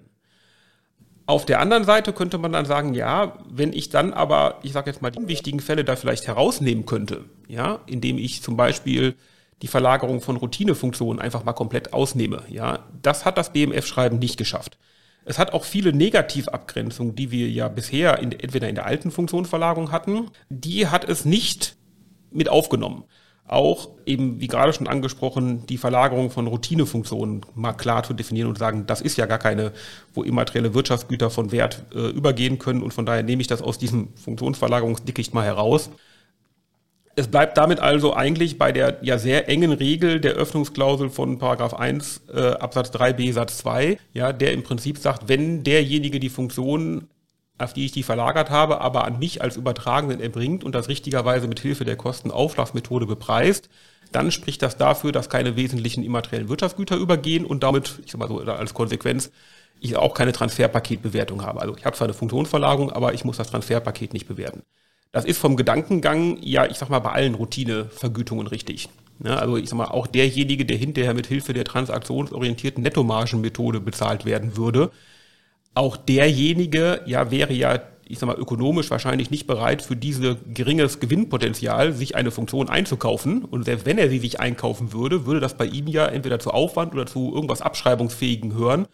Auf 1.26 1.46
der 1.46 1.60
anderen 1.60 1.84
Seite 1.84 2.14
könnte 2.14 2.38
man 2.38 2.54
dann 2.54 2.66
sagen, 2.66 2.94
ja, 2.94 3.40
wenn 3.50 3.74
ich 3.74 3.90
dann 3.90 4.14
aber, 4.14 4.60
ich 4.64 4.72
sage 4.72 4.90
jetzt 4.90 5.02
mal, 5.02 5.10
die 5.12 5.28
wichtigen 5.28 5.60
Fälle 5.60 5.84
da 5.84 5.98
vielleicht 5.98 6.28
herausnehmen 6.28 6.86
könnte, 6.86 7.26
ja, 7.50 7.80
indem 7.88 8.18
ich 8.20 8.42
zum 8.42 8.56
Beispiel 8.56 9.16
die 9.62 9.68
Verlagerung 9.68 10.22
von 10.22 10.38
Routinefunktionen 10.38 11.20
einfach 11.20 11.44
mal 11.44 11.54
komplett 11.54 11.92
ausnehme, 11.92 12.44
ja, 12.48 12.86
das 13.02 13.26
hat 13.26 13.38
das 13.38 13.52
BMF-Schreiben 13.52 14.20
nicht 14.20 14.38
geschafft. 14.38 14.78
Es 15.26 15.40
hat 15.40 15.54
auch 15.54 15.64
viele 15.64 15.92
Negativabgrenzungen, 15.92 17.16
die 17.16 17.32
wir 17.32 17.50
ja 17.50 17.68
bisher 17.68 18.20
in, 18.20 18.32
entweder 18.32 18.70
in 18.70 18.76
der 18.76 18.86
alten 18.86 19.10
Funktionsverlagerung 19.10 19.92
hatten, 19.92 20.30
die 20.50 20.88
hat 20.88 21.10
es 21.10 21.26
nicht 21.26 21.76
mit 22.32 22.48
aufgenommen. 22.48 23.06
Auch 23.48 23.90
eben, 24.06 24.40
wie 24.40 24.48
gerade 24.48 24.74
schon 24.74 24.88
angesprochen, 24.88 25.66
die 25.68 25.78
Verlagerung 25.78 26.32
von 26.32 26.48
Routinefunktionen 26.48 27.42
mal 27.54 27.74
klar 27.74 28.04
zu 28.04 28.14
definieren 28.14 28.50
und 28.50 28.58
sagen, 28.58 28.86
das 28.88 29.02
ist 29.02 29.18
ja 29.18 29.26
gar 29.26 29.38
keine, 29.38 29.72
wo 30.14 30.24
immaterielle 30.24 30.74
Wirtschaftsgüter 30.74 31.30
von 31.30 31.52
Wert 31.52 31.84
äh, 31.94 32.10
übergehen 32.10 32.58
können. 32.58 32.82
Und 32.82 32.94
von 32.94 33.06
daher 33.06 33.22
nehme 33.22 33.42
ich 33.42 33.48
das 33.48 33.62
aus 33.62 33.78
diesem 33.78 34.16
Funktionsverlagerungsdickicht 34.16 35.34
mal 35.34 35.46
heraus. 35.46 35.92
Es 37.18 37.28
bleibt 37.30 37.58
damit 37.58 37.80
also 37.80 38.14
eigentlich 38.14 38.58
bei 38.58 38.74
der 38.74 38.98
ja 39.02 39.18
sehr 39.18 39.48
engen 39.48 39.72
Regel 39.72 40.20
der 40.20 40.34
Öffnungsklausel 40.34 41.10
von 41.10 41.38
Paragraph 41.38 41.74
1 41.74 42.24
äh, 42.34 42.50
Absatz 42.52 42.90
3b 42.90 43.32
Satz 43.32 43.58
2, 43.60 43.98
ja, 44.14 44.34
der 44.34 44.52
im 44.52 44.64
Prinzip 44.64 44.98
sagt, 44.98 45.30
wenn 45.30 45.64
derjenige 45.64 46.20
die 46.20 46.30
Funktion 46.30 47.08
auf 47.58 47.74
die 47.74 47.86
ich 47.86 47.92
die 47.92 48.04
verlagert 48.04 48.50
habe, 48.50 48.82
aber 48.82 49.06
an 49.06 49.20
mich 49.20 49.42
als 49.42 49.56
Übertragenden 49.56 50.20
erbringt 50.20 50.64
und 50.64 50.76
das 50.76 50.90
richtigerweise 50.90 51.48
mit 51.48 51.60
Hilfe 51.60 51.86
der 51.86 51.96
Kostenaufschlagsmethode 51.96 53.06
bepreist, 53.06 53.70
dann 54.12 54.32
spricht 54.32 54.62
das 54.62 54.78
dafür, 54.78 55.12
dass 55.12 55.30
keine 55.30 55.56
wesentlichen 55.56 56.04
immateriellen 56.04 56.50
Wirtschaftsgüter 56.50 56.98
übergehen 56.98 57.46
und 57.46 57.64
damit, 57.64 58.00
ich 58.06 58.12
sag 58.12 58.20
mal 58.20 58.28
so, 58.28 58.40
als 58.40 58.74
Konsequenz, 58.74 59.32
ich 59.80 59.96
auch 59.96 60.14
keine 60.14 60.32
Transferpaketbewertung 60.32 61.46
habe. 61.46 61.62
Also 61.62 61.76
ich 61.78 61.86
habe 61.86 61.96
zwar 61.96 62.08
eine 62.08 62.14
Funktionsverlagerung, 62.14 62.92
aber 62.92 63.14
ich 63.14 63.26
muss 63.26 63.38
das 63.38 63.50
Transferpaket 63.50 64.14
nicht 64.14 64.28
bewerten. 64.28 64.64
Das 65.16 65.24
ist 65.24 65.38
vom 65.38 65.56
Gedankengang, 65.56 66.40
ja, 66.42 66.66
ich 66.66 66.78
sag 66.78 66.90
mal, 66.90 67.00
bei 67.00 67.14
allen 67.14 67.36
Routinevergütungen 67.36 68.48
richtig. 68.48 68.90
Ja, 69.24 69.38
also 69.38 69.56
ich 69.56 69.70
sag 69.70 69.78
mal, 69.78 69.86
auch 69.86 70.08
derjenige, 70.08 70.66
der 70.66 70.76
hinterher 70.76 71.14
mit 71.14 71.28
Hilfe 71.28 71.54
der 71.54 71.64
transaktionsorientierten 71.64 72.84
Nettomargenmethode 72.84 73.80
bezahlt 73.80 74.26
werden 74.26 74.58
würde, 74.58 74.92
auch 75.74 75.96
derjenige 75.96 77.00
ja 77.06 77.32
wäre 77.32 77.54
ja, 77.54 77.80
ich 78.06 78.20
sag 78.20 78.28
mal, 78.28 78.36
ökonomisch 78.36 78.92
wahrscheinlich 78.92 79.32
nicht 79.32 79.48
bereit, 79.48 79.82
für 79.82 79.96
dieses 79.96 80.36
geringes 80.54 81.00
Gewinnpotenzial 81.00 81.94
sich 81.94 82.18
eine 82.18 82.32
Funktion 82.32 82.68
einzukaufen. 82.68 83.46
Und 83.46 83.64
selbst 83.64 83.86
wenn 83.86 83.98
er 83.98 84.10
sie 84.10 84.20
sich 84.20 84.42
einkaufen 84.42 84.92
würde, 84.92 85.26
würde 85.26 85.40
das 85.40 85.56
bei 85.56 85.66
ihm 85.66 85.88
ja 85.88 86.08
entweder 86.08 86.40
zu 86.40 86.52
Aufwand 86.52 86.94
oder 86.94 87.06
zu 87.06 87.34
irgendwas 87.34 87.62
Abschreibungsfähigen 87.62 88.54
hören, 88.54 88.86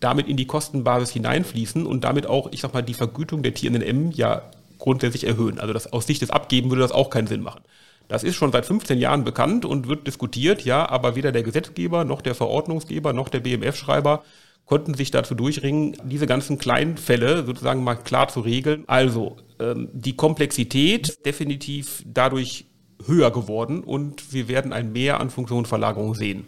damit 0.00 0.26
in 0.26 0.36
die 0.36 0.48
Kostenbasis 0.48 1.10
hineinfließen 1.10 1.86
und 1.86 2.02
damit 2.02 2.26
auch, 2.26 2.50
ich 2.50 2.60
sag 2.60 2.74
mal, 2.74 2.82
die 2.82 2.94
Vergütung 2.94 3.44
der 3.44 3.54
TNM 3.54 4.10
ja 4.10 4.50
grundsätzlich 4.80 5.24
erhöhen. 5.24 5.60
Also 5.60 5.72
das 5.72 5.92
aus 5.92 6.06
Sicht 6.06 6.22
des 6.22 6.30
Abgeben 6.30 6.70
würde 6.70 6.82
das 6.82 6.92
auch 6.92 7.10
keinen 7.10 7.28
Sinn 7.28 7.42
machen. 7.42 7.60
Das 8.08 8.24
ist 8.24 8.34
schon 8.34 8.50
seit 8.50 8.66
15 8.66 8.98
Jahren 8.98 9.22
bekannt 9.22 9.64
und 9.64 9.86
wird 9.86 10.08
diskutiert, 10.08 10.64
ja, 10.64 10.88
aber 10.88 11.14
weder 11.14 11.30
der 11.30 11.44
Gesetzgeber 11.44 12.04
noch 12.04 12.22
der 12.22 12.34
Verordnungsgeber 12.34 13.12
noch 13.12 13.28
der 13.28 13.38
BMF-Schreiber 13.38 14.24
konnten 14.64 14.94
sich 14.94 15.10
dazu 15.10 15.34
durchringen, 15.34 15.96
diese 16.04 16.26
ganzen 16.26 16.58
kleinen 16.58 16.96
Fälle 16.96 17.44
sozusagen 17.44 17.82
mal 17.82 17.96
klar 17.96 18.28
zu 18.28 18.40
regeln. 18.40 18.84
Also 18.86 19.36
ähm, 19.58 19.88
die 19.92 20.16
Komplexität 20.16 21.24
definitiv 21.26 22.04
dadurch 22.06 22.66
höher 23.04 23.30
geworden 23.30 23.82
und 23.82 24.32
wir 24.32 24.48
werden 24.48 24.72
ein 24.72 24.92
Mehr 24.92 25.20
an 25.20 25.30
Funktionsverlagerung 25.30 26.14
sehen. 26.14 26.46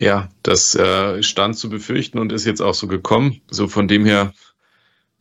Ja, 0.00 0.28
das 0.42 0.74
äh, 0.74 1.22
stand 1.22 1.56
zu 1.58 1.68
befürchten 1.68 2.18
und 2.18 2.32
ist 2.32 2.46
jetzt 2.46 2.62
auch 2.62 2.74
so 2.74 2.86
gekommen. 2.86 3.40
So 3.50 3.68
von 3.68 3.86
dem 3.86 4.04
her 4.06 4.32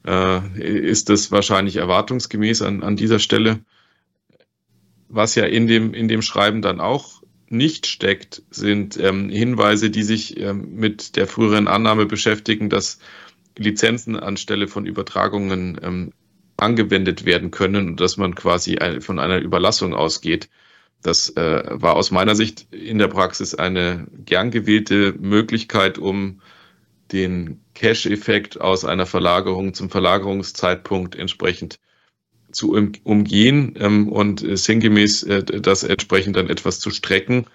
äh, 0.05 0.61
ist 0.61 1.09
das 1.09 1.31
wahrscheinlich 1.31 1.77
erwartungsgemäß 1.77 2.61
an, 2.61 2.83
an 2.83 2.95
dieser 2.95 3.19
Stelle. 3.19 3.59
Was 5.07 5.35
ja 5.35 5.45
in 5.45 5.67
dem, 5.67 5.93
in 5.93 6.07
dem 6.07 6.21
Schreiben 6.21 6.61
dann 6.61 6.79
auch 6.79 7.23
nicht 7.49 7.87
steckt, 7.87 8.43
sind 8.51 8.97
ähm, 8.97 9.29
Hinweise, 9.29 9.89
die 9.89 10.03
sich 10.03 10.39
ähm, 10.39 10.75
mit 10.75 11.15
der 11.15 11.27
früheren 11.27 11.67
Annahme 11.67 12.05
beschäftigen, 12.05 12.69
dass 12.69 12.99
Lizenzen 13.57 14.15
anstelle 14.15 14.67
von 14.67 14.85
Übertragungen 14.85 15.79
ähm, 15.81 16.13
angewendet 16.57 17.25
werden 17.25 17.51
können 17.51 17.89
und 17.89 18.01
dass 18.01 18.17
man 18.17 18.35
quasi 18.35 18.77
von 18.99 19.19
einer 19.19 19.39
Überlassung 19.39 19.93
ausgeht. 19.93 20.49
Das 21.01 21.29
äh, 21.37 21.63
war 21.69 21.95
aus 21.95 22.11
meiner 22.11 22.35
Sicht 22.35 22.67
in 22.73 22.97
der 22.97 23.07
Praxis 23.07 23.55
eine 23.55 24.07
gern 24.25 24.51
gewählte 24.51 25.13
Möglichkeit, 25.13 25.97
um 25.97 26.41
den 27.11 27.61
Cash-Effekt 27.73 28.59
aus 28.59 28.85
einer 28.85 29.05
Verlagerung 29.05 29.73
zum 29.73 29.89
Verlagerungszeitpunkt 29.89 31.15
entsprechend 31.15 31.79
zu 32.51 32.73
umgehen 33.03 33.75
ähm, 33.79 34.09
und 34.09 34.43
sinngemäß 34.45 35.23
äh, 35.23 35.43
das 35.43 35.83
entsprechend 35.83 36.35
dann 36.35 36.49
etwas 36.49 36.79
zu 36.79 36.89
strecken 36.89 37.45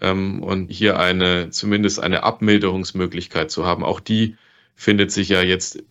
ähm, 0.00 0.42
und 0.42 0.70
hier 0.70 0.98
eine 0.98 1.50
zumindest 1.50 2.00
eine 2.00 2.22
Abmilderungsmöglichkeit 2.22 3.50
zu 3.50 3.64
haben. 3.64 3.84
Auch 3.84 4.00
die 4.00 4.36
findet 4.74 5.12
sich 5.12 5.28
ja 5.28 5.42
jetzt 5.42 5.82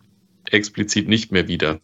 explizit 0.44 1.08
nicht 1.08 1.32
mehr 1.32 1.48
wieder. 1.48 1.80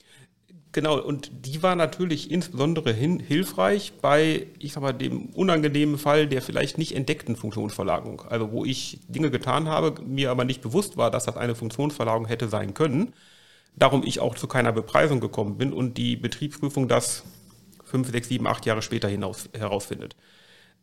Genau, 0.77 1.01
und 1.01 1.31
die 1.47 1.63
war 1.63 1.75
natürlich 1.75 2.31
insbesondere 2.31 2.93
hin, 2.93 3.19
hilfreich 3.19 3.95
bei, 4.03 4.47
ich 4.59 4.75
sag 4.75 4.83
mal, 4.83 4.93
dem 4.93 5.31
unangenehmen 5.31 5.97
Fall 5.97 6.27
der 6.27 6.43
vielleicht 6.43 6.77
nicht 6.77 6.95
entdeckten 6.95 7.35
Funktionsverlagerung. 7.35 8.21
Also 8.29 8.53
wo 8.53 8.63
ich 8.63 9.01
Dinge 9.09 9.31
getan 9.31 9.71
habe, 9.71 10.03
mir 10.03 10.31
aber 10.31 10.45
nicht 10.45 10.61
bewusst 10.61 10.99
war, 10.99 11.11
dass 11.11 11.25
das 11.25 11.39
eine 11.39 11.55
Funktionsverlagerung 11.55 12.27
hätte 12.27 12.49
sein 12.49 12.75
können. 12.75 13.15
Darum 13.75 14.03
ich 14.05 14.21
auch 14.21 14.35
zu 14.35 14.49
keiner 14.49 14.71
Bepreisung 14.71 15.19
gekommen 15.21 15.57
bin 15.57 15.73
und 15.73 15.97
die 15.97 16.15
Betriebsprüfung 16.15 16.89
das 16.89 17.25
fünf, 17.83 18.11
sechs, 18.11 18.29
sieben, 18.29 18.47
acht 18.47 18.67
Jahre 18.67 18.83
später 18.83 19.09
hinaus, 19.09 19.49
herausfindet. 19.57 20.15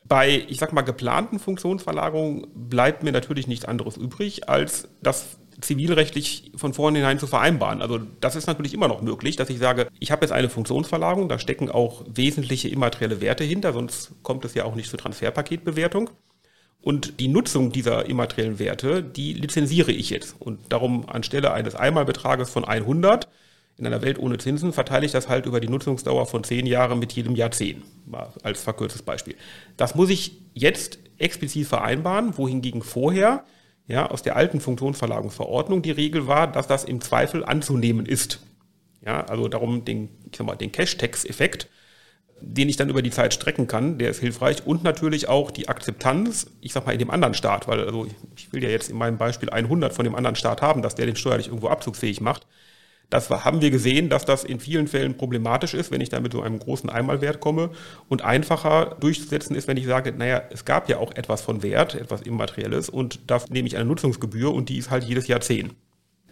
Bei, 0.06 0.44
ich 0.50 0.58
sag 0.58 0.74
mal, 0.74 0.82
geplanten 0.82 1.38
Funktionsverlagerungen 1.38 2.48
bleibt 2.56 3.04
mir 3.04 3.12
natürlich 3.12 3.46
nichts 3.46 3.66
anderes 3.66 3.98
übrig, 3.98 4.50
als 4.50 4.88
das 5.04 5.38
zivilrechtlich 5.62 6.52
von 6.56 6.74
vornherein 6.74 7.20
zu 7.20 7.28
vereinbaren. 7.28 7.82
Also 7.82 8.00
das 8.20 8.36
ist 8.36 8.48
natürlich 8.48 8.74
immer 8.74 8.88
noch 8.88 9.02
möglich, 9.02 9.36
dass 9.36 9.50
ich 9.50 9.60
sage, 9.60 9.88
ich 10.00 10.12
habe 10.12 10.26
jetzt 10.26 10.32
eine 10.32 10.50
Funktionsverlagerung, 10.50 11.30
da 11.30 11.40
stecken 11.40 11.70
auch 11.70 12.04
wesentliche 12.08 12.70
immaterielle 12.70 13.22
Werte 13.22 13.44
hinter, 13.44 13.74
sonst 13.74 14.12
kommt 14.24 14.46
es 14.46 14.54
ja 14.54 14.66
auch 14.66 14.76
nicht 14.76 14.90
zur 14.90 15.00
Transferpaketbewertung. 15.00 16.10
Und 16.82 17.22
die 17.22 17.30
Nutzung 17.30 17.72
dieser 17.72 18.08
immateriellen 18.08 18.60
Werte, 18.60 19.02
die 19.02 19.34
lizenziere 19.34 19.94
ich 19.94 20.10
jetzt. 20.10 20.36
Und 20.40 20.60
darum 20.68 21.08
anstelle 21.08 21.54
eines 21.54 21.76
Einmalbetrages 21.76 22.50
von 22.50 22.66
100 22.66 23.30
in 23.78 23.88
einer 23.88 24.02
Welt 24.02 24.20
ohne 24.20 24.38
Zinsen 24.38 24.72
verteile 24.72 25.06
ich 25.06 25.12
das 25.12 25.30
halt 25.30 25.46
über 25.46 25.60
die 25.60 25.68
Nutzungsdauer 25.68 26.28
von 26.28 26.44
10 26.44 26.68
Jahren 26.68 27.00
mit 27.00 27.14
jedem 27.14 27.36
Jahr 27.36 27.52
10, 27.52 27.82
mal 28.06 28.32
als 28.44 28.62
verkürztes 28.62 29.02
Beispiel. 29.02 29.36
Das 29.78 29.96
muss 29.96 30.10
ich 30.10 30.42
jetzt 30.54 31.00
explizit 31.18 31.68
vereinbaren, 31.68 32.38
wohingegen 32.38 32.84
vorher 32.84 33.46
ja, 33.88 34.10
aus 34.10 34.22
der 34.22 34.36
alten 34.36 34.60
Funktionsverlagerungsverordnung 34.60 35.82
die 35.82 35.92
Regel 35.92 36.28
war, 36.28 36.48
dass 36.48 36.68
das 36.68 36.84
im 36.84 37.02
Zweifel 37.02 37.44
anzunehmen 37.44 38.06
ist. 38.06 38.40
Ja, 39.06 39.26
also 39.26 39.48
darum 39.50 39.84
den, 39.84 40.10
ich 40.32 40.38
sag 40.38 40.48
mal, 40.48 40.56
den 40.56 40.72
Cash-Tax-Effekt, 40.72 41.70
den 42.40 42.70
ich 42.70 42.78
dann 42.78 42.90
über 42.90 43.02
die 43.02 43.12
Zeit 43.12 43.34
strecken 43.34 43.68
kann, 43.68 43.98
der 43.98 44.10
ist 44.10 44.20
hilfreich 44.20 44.66
und 44.66 44.84
natürlich 44.84 45.28
auch 45.28 45.52
die 45.52 45.68
Akzeptanz, 45.68 46.48
ich 46.62 46.74
sag 46.74 46.86
mal, 46.86 46.94
in 46.94 47.00
dem 47.00 47.10
anderen 47.10 47.34
Staat, 47.34 47.68
weil 47.68 47.82
also 47.82 48.08
ich 48.36 48.52
will 48.54 48.64
ja 48.64 48.70
jetzt 48.70 48.90
in 48.90 48.98
meinem 48.98 49.18
Beispiel 49.18 49.50
100 49.50 49.94
von 49.94 50.06
dem 50.06 50.16
anderen 50.16 50.36
Staat 50.36 50.62
haben, 50.62 50.82
dass 50.82 50.96
der 50.96 51.06
den 51.06 51.16
steuerlich 51.16 51.48
irgendwo 51.48 51.68
abzugsfähig 51.68 52.22
macht. 52.22 52.48
Das 53.14 53.30
haben 53.30 53.62
wir 53.62 53.70
gesehen, 53.70 54.10
dass 54.10 54.26
das 54.26 54.44
in 54.44 54.60
vielen 54.60 54.88
Fällen 54.88 55.16
problematisch 55.16 55.76
ist, 55.76 55.92
wenn 55.92 56.02
ich 56.02 56.10
da 56.10 56.20
mit 56.20 56.34
so 56.34 56.42
einem 56.42 56.58
großen 56.58 56.90
Einmalwert 56.90 57.42
komme 57.42 57.70
und 58.10 58.24
einfacher 58.24 58.98
durchzusetzen 59.00 59.56
ist, 59.56 59.68
wenn 59.68 59.78
ich 59.78 59.86
sage, 59.86 60.12
naja, 60.14 60.42
es 60.50 60.66
gab 60.66 60.90
ja 60.90 60.98
auch 60.98 61.12
etwas 61.12 61.44
von 61.44 61.62
Wert, 61.62 61.94
etwas 61.94 62.24
Immaterielles 62.24 62.90
und 62.90 63.20
da 63.30 63.40
nehme 63.52 63.68
ich 63.68 63.76
eine 63.76 63.86
Nutzungsgebühr 63.86 64.52
und 64.52 64.70
die 64.70 64.80
ist 64.80 64.90
halt 64.90 65.04
jedes 65.04 65.28
Jahr 65.28 65.42
10. 65.42 65.74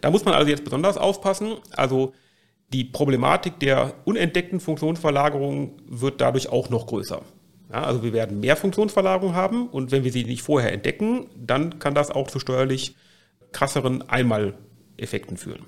Da 0.00 0.10
muss 0.10 0.24
man 0.24 0.34
also 0.34 0.50
jetzt 0.50 0.64
besonders 0.64 0.96
aufpassen. 0.96 1.52
Also 1.70 2.14
die 2.72 2.82
Problematik 2.82 3.60
der 3.60 3.94
unentdeckten 4.04 4.58
Funktionsverlagerung 4.58 5.76
wird 5.86 6.20
dadurch 6.20 6.48
auch 6.48 6.68
noch 6.68 6.88
größer. 6.88 7.22
Ja, 7.70 7.84
also 7.84 8.02
wir 8.02 8.12
werden 8.12 8.40
mehr 8.40 8.56
Funktionsverlagerung 8.56 9.36
haben 9.36 9.68
und 9.68 9.92
wenn 9.92 10.02
wir 10.02 10.10
sie 10.10 10.24
nicht 10.24 10.42
vorher 10.42 10.72
entdecken, 10.72 11.26
dann 11.36 11.78
kann 11.78 11.94
das 11.94 12.10
auch 12.10 12.26
zu 12.26 12.40
steuerlich 12.40 12.96
krasseren 13.52 14.02
Einmaleffekten 14.08 15.36
führen 15.36 15.64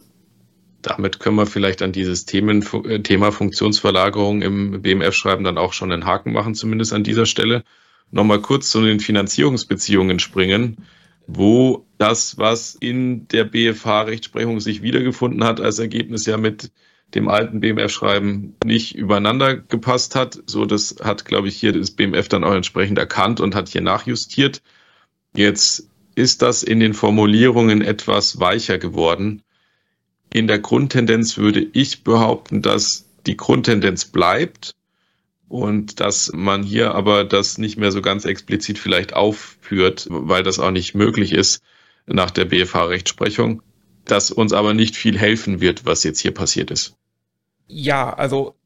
damit 0.85 1.19
können 1.19 1.37
wir 1.37 1.47
vielleicht 1.47 1.83
an 1.83 1.93
dieses 1.93 2.27
Themen, 2.27 2.63
äh, 2.85 3.01
Thema 3.01 3.33
Funktionsverlagerung 3.33 4.43
im 4.43 4.83
BMF-Schreiben 4.83 5.43
dann 5.43 5.59
auch 5.59 5.73
schon 5.73 5.91
einen 5.91 6.05
Haken 6.05 6.33
machen, 6.33 6.55
zumindest 6.55 6.93
an 6.93 7.05
dieser 7.05 7.27
Stelle. 7.27 7.65
Nochmal 8.11 8.41
kurz 8.41 8.71
zu 8.71 8.83
den 8.83 9.01
Finanzierungsbeziehungen 9.01 10.19
springen, 10.19 10.77
wo 11.27 11.87
das, 11.97 12.37
was 12.37 12.75
in 12.75 13.27
der 13.29 13.45
BFH-Rechtsprechung 13.45 14.61
sich 14.61 14.83
wiedergefunden 14.83 15.43
hat, 15.43 15.61
als 15.61 15.79
Ergebnis 15.79 16.27
ja 16.27 16.37
mit 16.37 16.71
dem 17.15 17.29
alten 17.29 17.61
BMF-Schreiben 17.61 18.55
nicht 18.65 18.95
übereinander 18.95 19.57
gepasst 19.57 20.15
hat. 20.15 20.43
So, 20.47 20.67
das 20.67 20.97
hat, 21.03 21.25
glaube 21.25 21.49
ich, 21.49 21.57
hier 21.57 21.73
das 21.73 21.93
BMF 21.93 22.29
dann 22.29 22.45
auch 22.45 22.55
entsprechend 22.55 22.99
erkannt 22.99 23.41
und 23.41 23.55
hat 23.55 23.71
hier 23.71 23.81
nachjustiert. 23.81 24.63
Jetzt 25.35 25.89
ist 26.15 26.43
das 26.43 26.63
in 26.63 26.79
den 26.79 26.93
Formulierungen 26.93 27.81
etwas 27.81 28.39
weicher 28.39 28.79
geworden 28.79 29.43
in 30.35 30.49
der 30.49 30.59
Grundtendenz 30.59 31.39
würde 31.39 31.65
ich 31.73 32.03
behaupten, 32.03 32.61
dass 32.61 33.07
die 33.25 33.37
Grundtendenz 33.37 34.05
bleibt 34.05 34.75
und 35.49 36.01
dass 36.01 36.33
man 36.35 36.65
hier 36.65 36.97
aber 36.97 37.25
das 37.25 37.57
nicht 37.57 37.79
mehr 37.79 37.93
so 37.93 38.03
ganz 38.03 38.25
explizit 38.25 38.79
vielleicht 38.81 39.15
aufführt, 39.15 40.09
weil 40.11 40.43
das 40.43 40.59
auch 40.59 40.73
nicht 40.73 40.95
möglich 40.97 41.33
ist 41.33 41.63
nach 42.07 42.33
der 42.33 42.47
BFH-Rechtsprechung, 42.47 43.63
dass 44.05 44.33
uns 44.33 44.53
aber 44.53 44.75
nicht 44.75 44.97
viel 44.97 45.17
helfen 45.17 45.61
wird, 45.61 45.87
was 45.87 46.03
jetzt 46.03 46.19
hier 46.19 46.35
passiert 46.35 46.73
ist. 46.73 46.97
Ja, 47.69 48.13
also 48.13 48.57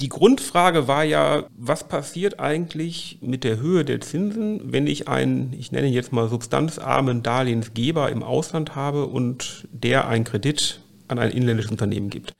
die 0.00 0.08
Grundfrage 0.08 0.88
war 0.88 1.04
ja, 1.04 1.44
was 1.54 1.86
passiert 1.86 2.40
eigentlich 2.40 3.18
mit 3.20 3.44
der 3.44 3.60
Höhe 3.60 3.84
der 3.84 4.00
Zinsen, 4.00 4.72
wenn 4.72 4.86
ich 4.86 5.08
einen, 5.08 5.52
ich 5.52 5.72
nenne 5.72 5.88
jetzt 5.88 6.12
mal 6.12 6.30
substanzarmen 6.30 7.22
Darlehensgeber 7.22 8.10
im 8.10 8.22
Ausland 8.22 8.74
habe 8.74 9.06
und 9.06 9.68
der 9.70 10.08
einen 10.08 10.24
Kredit 10.24 10.80
an 11.12 11.18
ein 11.18 11.30
inländisches 11.30 11.70
Unternehmen 11.70 12.10
gibt. 12.10 12.34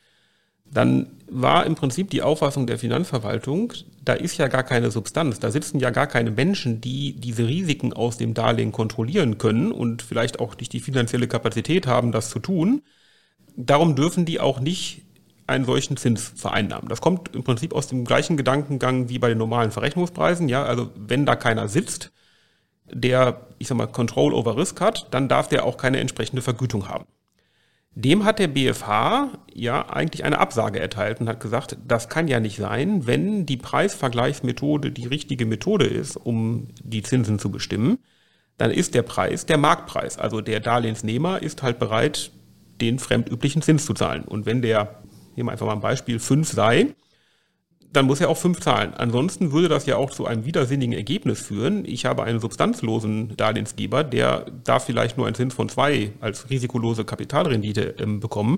Dann 0.65 1.19
war 1.31 1.67
im 1.67 1.75
Prinzip 1.75 2.09
die 2.11 2.23
Auffassung 2.23 2.67
der 2.67 2.79
Finanzverwaltung, 2.79 3.75
da 4.03 4.15
ist 4.15 4.39
ja 4.39 4.49
gar 4.49 4.63
keine 4.63 4.91
Substanz, 4.91 5.39
da 5.39 5.51
sitzen 5.51 5.81
ja 5.81 5.91
gar 5.91 6.07
keine 6.07 6.31
Menschen, 6.31 6.81
die 6.81 7.13
diese 7.13 7.47
Risiken 7.47 7.93
aus 7.93 8.17
dem 8.17 8.33
Darlehen 8.33 8.73
kontrollieren 8.73 9.37
können 9.37 9.71
und 9.71 10.01
vielleicht 10.01 10.41
auch 10.41 10.57
nicht 10.57 10.73
die 10.73 10.81
finanzielle 10.81 11.29
Kapazität 11.29 11.87
haben, 11.87 12.11
das 12.11 12.31
zu 12.31 12.39
tun. 12.39 12.83
Darum 13.55 13.97
dürfen 13.97 14.25
die 14.25 14.41
auch 14.41 14.61
nicht 14.61 15.03
einen 15.47 15.67
solchen 15.67 15.99
Zins 15.99 16.33
vereinnahmen. 16.37 16.89
Das 16.89 17.03
kommt 17.03 17.35
im 17.35 17.45
Prinzip 17.45 17.75
aus 17.75 17.89
dem 17.89 18.05
gleichen 18.05 18.37
Gedankengang 18.37 19.11
wie 19.11 19.19
bei 19.19 19.29
den 19.29 19.39
normalen 19.39 19.73
Verrechnungspreisen. 19.73 20.49
Ja, 20.49 20.65
also 20.65 20.91
wenn 20.97 21.27
da 21.27 21.37
keiner 21.37 21.69
sitzt, 21.69 22.13
der, 22.91 23.47
ich 23.59 23.69
sag 23.69 23.77
mal, 23.77 23.87
Control 23.87 24.35
over 24.35 24.57
Risk 24.57 24.81
hat, 24.81 25.09
dann 25.11 25.29
darf 25.29 25.49
der 25.49 25.65
auch 25.65 25.77
keine 25.77 26.01
entsprechende 26.01 26.43
Vergütung 26.43 26.89
haben. 26.89 27.05
Dem 27.95 28.25
hat 28.25 28.39
der 28.39 28.49
BFH 28.49 29.33
ja 29.53 29.89
eigentlich 29.91 30.25
eine 30.25 30.39
Absage 30.39 30.81
erteilt 30.81 31.21
und 31.21 31.29
hat 31.29 31.41
gesagt, 31.41 31.77
das 31.87 32.09
kann 32.09 32.27
ja 32.27 32.41
nicht 32.41 32.57
sein, 32.57 33.07
wenn 33.07 33.45
die 33.45 33.59
Preisvergleichsmethode 33.59 34.91
die 34.91 35.07
richtige 35.07 35.45
Methode 35.45 35.85
ist, 35.85 36.17
um 36.17 36.69
die 36.83 37.03
Zinsen 37.03 37.39
zu 37.39 37.51
bestimmen, 37.51 37.99
dann 38.57 38.71
ist 38.71 38.95
der 38.95 39.03
Preis 39.03 39.45
der 39.45 39.59
Marktpreis. 39.59 40.19
Also 40.19 40.41
der 40.41 40.61
Darlehensnehmer 40.61 41.43
ist 41.43 41.63
halt 41.63 41.79
bereit, 41.79 42.31
den 42.81 42.99
fremdüblichen 42.99 43.61
Zins 43.61 43.85
zu 43.85 43.93
zahlen. 43.93 44.25
Und 44.25 44.47
wenn 44.47 44.63
der, 44.63 45.03
nehmen 45.37 45.49
wir 45.49 45.53
einfach 45.53 45.67
mal 45.67 45.75
ein 45.75 45.81
Beispiel, 45.81 46.19
5 46.19 46.49
sei, 46.49 46.95
dann 47.93 48.07
muss 48.07 48.21
er 48.21 48.31
auch 48.31 48.39
fünf 48.39 48.61
zahlen. 48.61 48.95
Ansonsten 48.95 49.53
würde 49.53 49.69
das 49.69 49.87
ja 49.87 49.97
auch 49.97 50.11
zu 50.11 50.27
einem 50.27 50.45
widersinnigen 50.45 50.95
Ergebnis 50.95 51.41
führen. 51.41 51.85
Ich 51.85 52.07
habe 52.07 52.23
einen 52.23 52.41
substanzlosen 52.41 53.37
Darlehensgeber, 53.37 54.03
der 54.03 54.47
darf 54.65 54.87
vielleicht 54.87 55.19
nur 55.19 55.27
einen 55.27 55.35
Zins 55.35 55.55
von 55.55 55.69
zwei 55.69 56.13
als 56.21 56.49
risikolose 56.49 57.05
Kapitalrendite 57.05 57.97
ähm, 57.99 58.21
bekommen. 58.21 58.57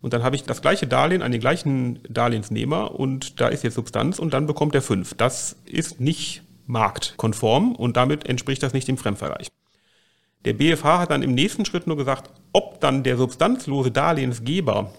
Und 0.00 0.12
dann 0.12 0.22
habe 0.22 0.36
ich 0.36 0.42
das 0.42 0.60
gleiche 0.60 0.86
Darlehen 0.86 1.22
an 1.22 1.32
den 1.32 1.40
gleichen 1.40 1.98
Darlehensnehmer 2.10 2.94
und 2.98 3.40
da 3.40 3.48
ist 3.48 3.64
jetzt 3.64 3.74
Substanz 3.74 4.18
und 4.18 4.34
dann 4.34 4.46
bekommt 4.46 4.74
er 4.74 4.82
fünf. 4.82 5.14
Das 5.14 5.56
ist 5.64 5.98
nicht 5.98 6.42
marktkonform 6.66 7.74
und 7.74 7.96
damit 7.96 8.26
entspricht 8.26 8.62
das 8.62 8.74
nicht 8.74 8.86
dem 8.86 8.98
Fremdvergleich. 8.98 9.48
Der 10.44 10.52
BFH 10.52 10.98
hat 10.98 11.10
dann 11.10 11.22
im 11.22 11.34
nächsten 11.34 11.64
Schritt 11.64 11.86
nur 11.86 11.96
gesagt, 11.96 12.30
ob 12.52 12.80
dann 12.80 13.02
der 13.02 13.16
substanzlose 13.16 13.90
Darlehensgeber 13.90 14.92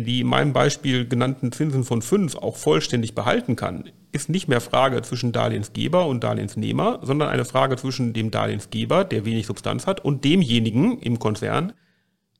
die 0.00 0.20
in 0.20 0.26
meinem 0.26 0.54
Beispiel 0.54 1.06
genannten 1.06 1.52
Zinsen 1.52 1.84
von 1.84 2.00
5 2.00 2.36
auch 2.36 2.56
vollständig 2.56 3.14
behalten 3.14 3.56
kann, 3.56 3.90
ist 4.10 4.30
nicht 4.30 4.48
mehr 4.48 4.60
Frage 4.60 5.02
zwischen 5.02 5.32
Darlehensgeber 5.32 6.06
und 6.06 6.24
Darlehensnehmer, 6.24 7.00
sondern 7.02 7.28
eine 7.28 7.44
Frage 7.44 7.76
zwischen 7.76 8.14
dem 8.14 8.30
Darlehensgeber, 8.30 9.04
der 9.04 9.26
wenig 9.26 9.46
Substanz 9.46 9.86
hat, 9.86 10.02
und 10.02 10.24
demjenigen 10.24 10.98
im 10.98 11.18
Konzern, 11.18 11.74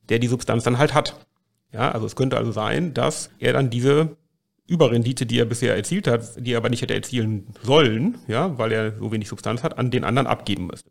der 0.09 0.19
die 0.19 0.27
Substanz 0.27 0.63
dann 0.63 0.79
halt 0.79 0.93
hat. 0.93 1.25
Ja, 1.71 1.91
also 1.91 2.07
es 2.07 2.15
könnte 2.15 2.37
also 2.37 2.51
sein, 2.51 2.93
dass 2.93 3.29
er 3.39 3.53
dann 3.53 3.69
diese 3.69 4.17
Überrendite, 4.67 5.25
die 5.25 5.39
er 5.39 5.45
bisher 5.45 5.75
erzielt 5.75 6.07
hat, 6.07 6.23
die 6.37 6.53
er 6.53 6.57
aber 6.57 6.69
nicht 6.69 6.81
hätte 6.81 6.93
erzielen 6.93 7.47
sollen, 7.61 8.17
ja, 8.27 8.57
weil 8.57 8.71
er 8.71 8.97
so 8.97 9.11
wenig 9.11 9.27
Substanz 9.27 9.61
hat, 9.63 9.77
an 9.77 9.91
den 9.91 10.03
anderen 10.03 10.27
abgeben 10.27 10.67
müsste. 10.67 10.89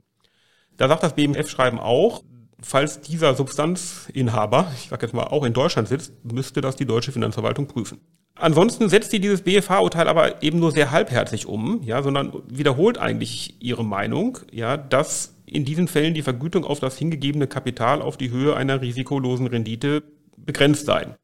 Da 0.77 0.89
sagt 0.89 1.03
das 1.03 1.15
BMF-Schreiben 1.15 1.79
auch, 1.79 2.23
falls 2.63 3.01
dieser 3.01 3.35
Substanzinhaber, 3.35 4.73
ich 4.77 4.89
sage 4.89 5.07
jetzt 5.07 5.15
mal, 5.15 5.25
auch 5.25 5.45
in 5.45 5.53
Deutschland 5.53 5.89
sitzt, 5.89 6.13
müsste 6.25 6.61
das 6.61 6.77
die 6.77 6.87
deutsche 6.87 7.13
Finanzverwaltung 7.13 7.67
prüfen. 7.67 8.01
Ansonsten 8.35 8.89
setzt 8.89 9.11
sie 9.11 9.21
dieses 9.21 9.43
BFH-Urteil 9.43 10.09
aber 10.09 10.43
eben 10.43 10.59
nur 10.59 10.73
sehr 10.73 10.91
halbherzig 10.91 11.47
um, 11.47 11.83
ja, 11.85 12.03
sondern 12.03 12.33
wiederholt 12.49 12.99
eigentlich 12.99 13.57
ihre 13.61 13.85
Meinung, 13.85 14.39
ja, 14.51 14.77
dass 14.77 15.35
in 15.45 15.65
diesen 15.65 15.87
Fällen 15.87 16.15
die 16.15 16.23
Vergütung 16.23 16.65
auf 16.65 16.81
das 16.81 16.97
hingegebene 16.97 17.47
Kapital 17.47 18.01
auf 18.01 18.17
die 18.17 18.31
Höhe 18.31 18.57
einer 18.57 18.81
risikolosen 18.81 19.47
Rendite 19.47 20.03
begrenzt 20.37 20.87
sei. 20.87 21.17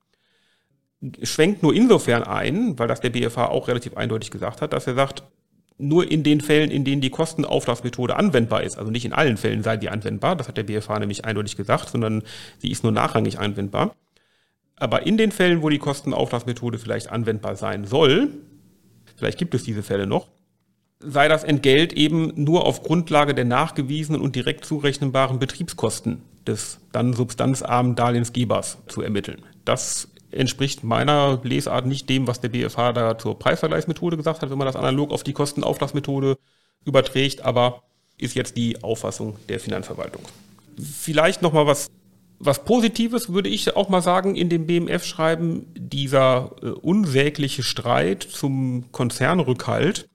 Schwenkt 1.22 1.62
nur 1.62 1.74
insofern 1.74 2.24
ein, 2.24 2.78
weil 2.78 2.88
das 2.88 3.00
der 3.00 3.10
BFH 3.10 3.46
auch 3.46 3.68
relativ 3.68 3.96
eindeutig 3.96 4.30
gesagt 4.30 4.60
hat, 4.60 4.72
dass 4.72 4.86
er 4.86 4.94
sagt, 4.94 5.22
nur 5.78 6.10
in 6.10 6.22
den 6.22 6.40
Fällen, 6.40 6.70
in 6.70 6.84
denen 6.84 7.00
die 7.00 7.10
Kostenauftragsmethode 7.10 8.16
anwendbar 8.16 8.62
ist, 8.64 8.78
also 8.78 8.90
nicht 8.90 9.04
in 9.04 9.12
allen 9.12 9.36
Fällen 9.36 9.62
sei 9.62 9.76
die 9.76 9.88
anwendbar, 9.88 10.36
das 10.36 10.48
hat 10.48 10.56
der 10.56 10.64
BFH 10.64 10.98
nämlich 10.98 11.24
eindeutig 11.24 11.56
gesagt, 11.56 11.88
sondern 11.88 12.22
sie 12.58 12.70
ist 12.70 12.82
nur 12.82 12.92
nachrangig 12.92 13.38
anwendbar. 13.38 13.94
Aber 14.76 15.06
in 15.06 15.16
den 15.16 15.32
Fällen, 15.32 15.62
wo 15.62 15.68
die 15.68 15.78
Kostenauftragsmethode 15.78 16.78
vielleicht 16.78 17.10
anwendbar 17.10 17.56
sein 17.56 17.84
soll, 17.84 18.28
vielleicht 19.16 19.38
gibt 19.38 19.54
es 19.54 19.64
diese 19.64 19.82
Fälle 19.82 20.06
noch, 20.06 20.28
sei 21.00 21.28
das 21.28 21.44
Entgelt 21.44 21.92
eben 21.92 22.32
nur 22.36 22.66
auf 22.66 22.82
Grundlage 22.82 23.34
der 23.34 23.44
nachgewiesenen 23.44 24.20
und 24.20 24.36
direkt 24.36 24.64
zurechnenbaren 24.64 25.38
Betriebskosten 25.38 26.22
des 26.46 26.80
dann 26.92 27.12
substanzarmen 27.12 27.94
Darlehensgebers 27.94 28.78
zu 28.88 29.02
ermitteln. 29.02 29.42
Das 29.64 30.08
entspricht 30.30 30.84
meiner 30.84 31.40
Lesart 31.42 31.86
nicht 31.86 32.08
dem, 32.08 32.26
was 32.26 32.40
der 32.40 32.48
BFH 32.50 32.92
da 32.92 33.18
zur 33.18 33.38
Preisvergleichsmethode 33.38 34.16
gesagt 34.16 34.42
hat, 34.42 34.50
wenn 34.50 34.58
man 34.58 34.66
das 34.66 34.76
analog 34.76 35.10
auf 35.10 35.24
die 35.24 35.32
Kostenauftragsmethode 35.32 36.36
überträgt, 36.84 37.44
aber 37.44 37.82
ist 38.18 38.34
jetzt 38.34 38.56
die 38.56 38.82
Auffassung 38.82 39.36
der 39.48 39.60
Finanzverwaltung. 39.60 40.22
Vielleicht 40.76 41.42
nochmal 41.42 41.66
was 41.66 41.90
was 42.40 42.64
Positives 42.64 43.32
würde 43.32 43.48
ich 43.48 43.74
auch 43.74 43.88
mal 43.88 44.00
sagen 44.00 44.36
in 44.36 44.48
dem 44.48 44.66
BMF-Schreiben, 44.66 45.66
dieser 45.74 46.52
äh, 46.62 46.66
unsägliche 46.66 47.62
Streit 47.62 48.22
zum 48.22 48.84
Konzernrückhalt, 48.92 50.08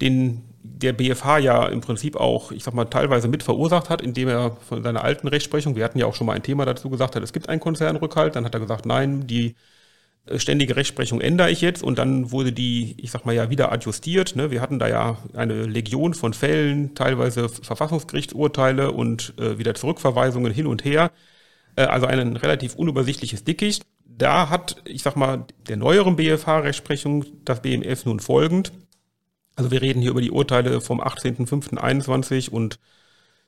den 0.00 0.44
der 0.76 0.92
BFH 0.92 1.38
ja 1.38 1.66
im 1.66 1.80
Prinzip 1.80 2.16
auch, 2.16 2.52
ich 2.52 2.64
sag 2.64 2.74
mal, 2.74 2.84
teilweise 2.84 3.28
mit 3.28 3.42
verursacht 3.42 3.90
hat, 3.90 4.02
indem 4.02 4.28
er 4.28 4.56
von 4.68 4.82
seiner 4.82 5.04
alten 5.04 5.28
Rechtsprechung, 5.28 5.76
wir 5.76 5.84
hatten 5.84 5.98
ja 5.98 6.06
auch 6.06 6.14
schon 6.14 6.26
mal 6.26 6.34
ein 6.34 6.42
Thema 6.42 6.64
dazu 6.64 6.90
gesagt 6.90 7.16
hat, 7.16 7.22
es 7.22 7.32
gibt 7.32 7.48
einen 7.48 7.60
Konzernrückhalt, 7.60 8.36
dann 8.36 8.44
hat 8.44 8.54
er 8.54 8.60
gesagt, 8.60 8.86
nein, 8.86 9.26
die 9.26 9.54
äh, 10.26 10.38
ständige 10.38 10.76
Rechtsprechung 10.76 11.20
ändere 11.20 11.50
ich 11.50 11.60
jetzt 11.60 11.82
und 11.82 11.98
dann 11.98 12.30
wurde 12.30 12.52
die, 12.52 12.94
ich 12.98 13.10
sag 13.10 13.24
mal 13.24 13.34
ja, 13.34 13.50
wieder 13.50 13.72
adjustiert. 13.72 14.36
Ne? 14.36 14.50
Wir 14.50 14.60
hatten 14.60 14.78
da 14.78 14.88
ja 14.88 15.18
eine 15.34 15.64
Legion 15.64 16.14
von 16.14 16.34
Fällen, 16.34 16.94
teilweise 16.94 17.48
Verfassungsgerichtsurteile 17.48 18.92
und 18.92 19.34
äh, 19.38 19.58
wieder 19.58 19.74
Zurückverweisungen 19.74 20.52
hin 20.52 20.66
und 20.66 20.84
her. 20.84 21.10
Äh, 21.76 21.82
also 21.82 22.06
ein 22.06 22.36
relativ 22.36 22.74
unübersichtliches 22.74 23.44
Dickicht. 23.44 23.84
Da 24.04 24.48
hat, 24.48 24.82
ich 24.84 25.02
sag 25.02 25.16
mal, 25.16 25.44
der 25.68 25.76
neueren 25.76 26.16
BFH-Rechtsprechung 26.16 27.24
das 27.44 27.62
BMF 27.62 28.04
nun 28.04 28.20
folgend. 28.20 28.72
Also 29.58 29.72
wir 29.72 29.82
reden 29.82 30.00
hier 30.00 30.12
über 30.12 30.20
die 30.20 30.30
Urteile 30.30 30.80
vom 30.80 31.00
18.05.21 31.00 32.48
und 32.48 32.78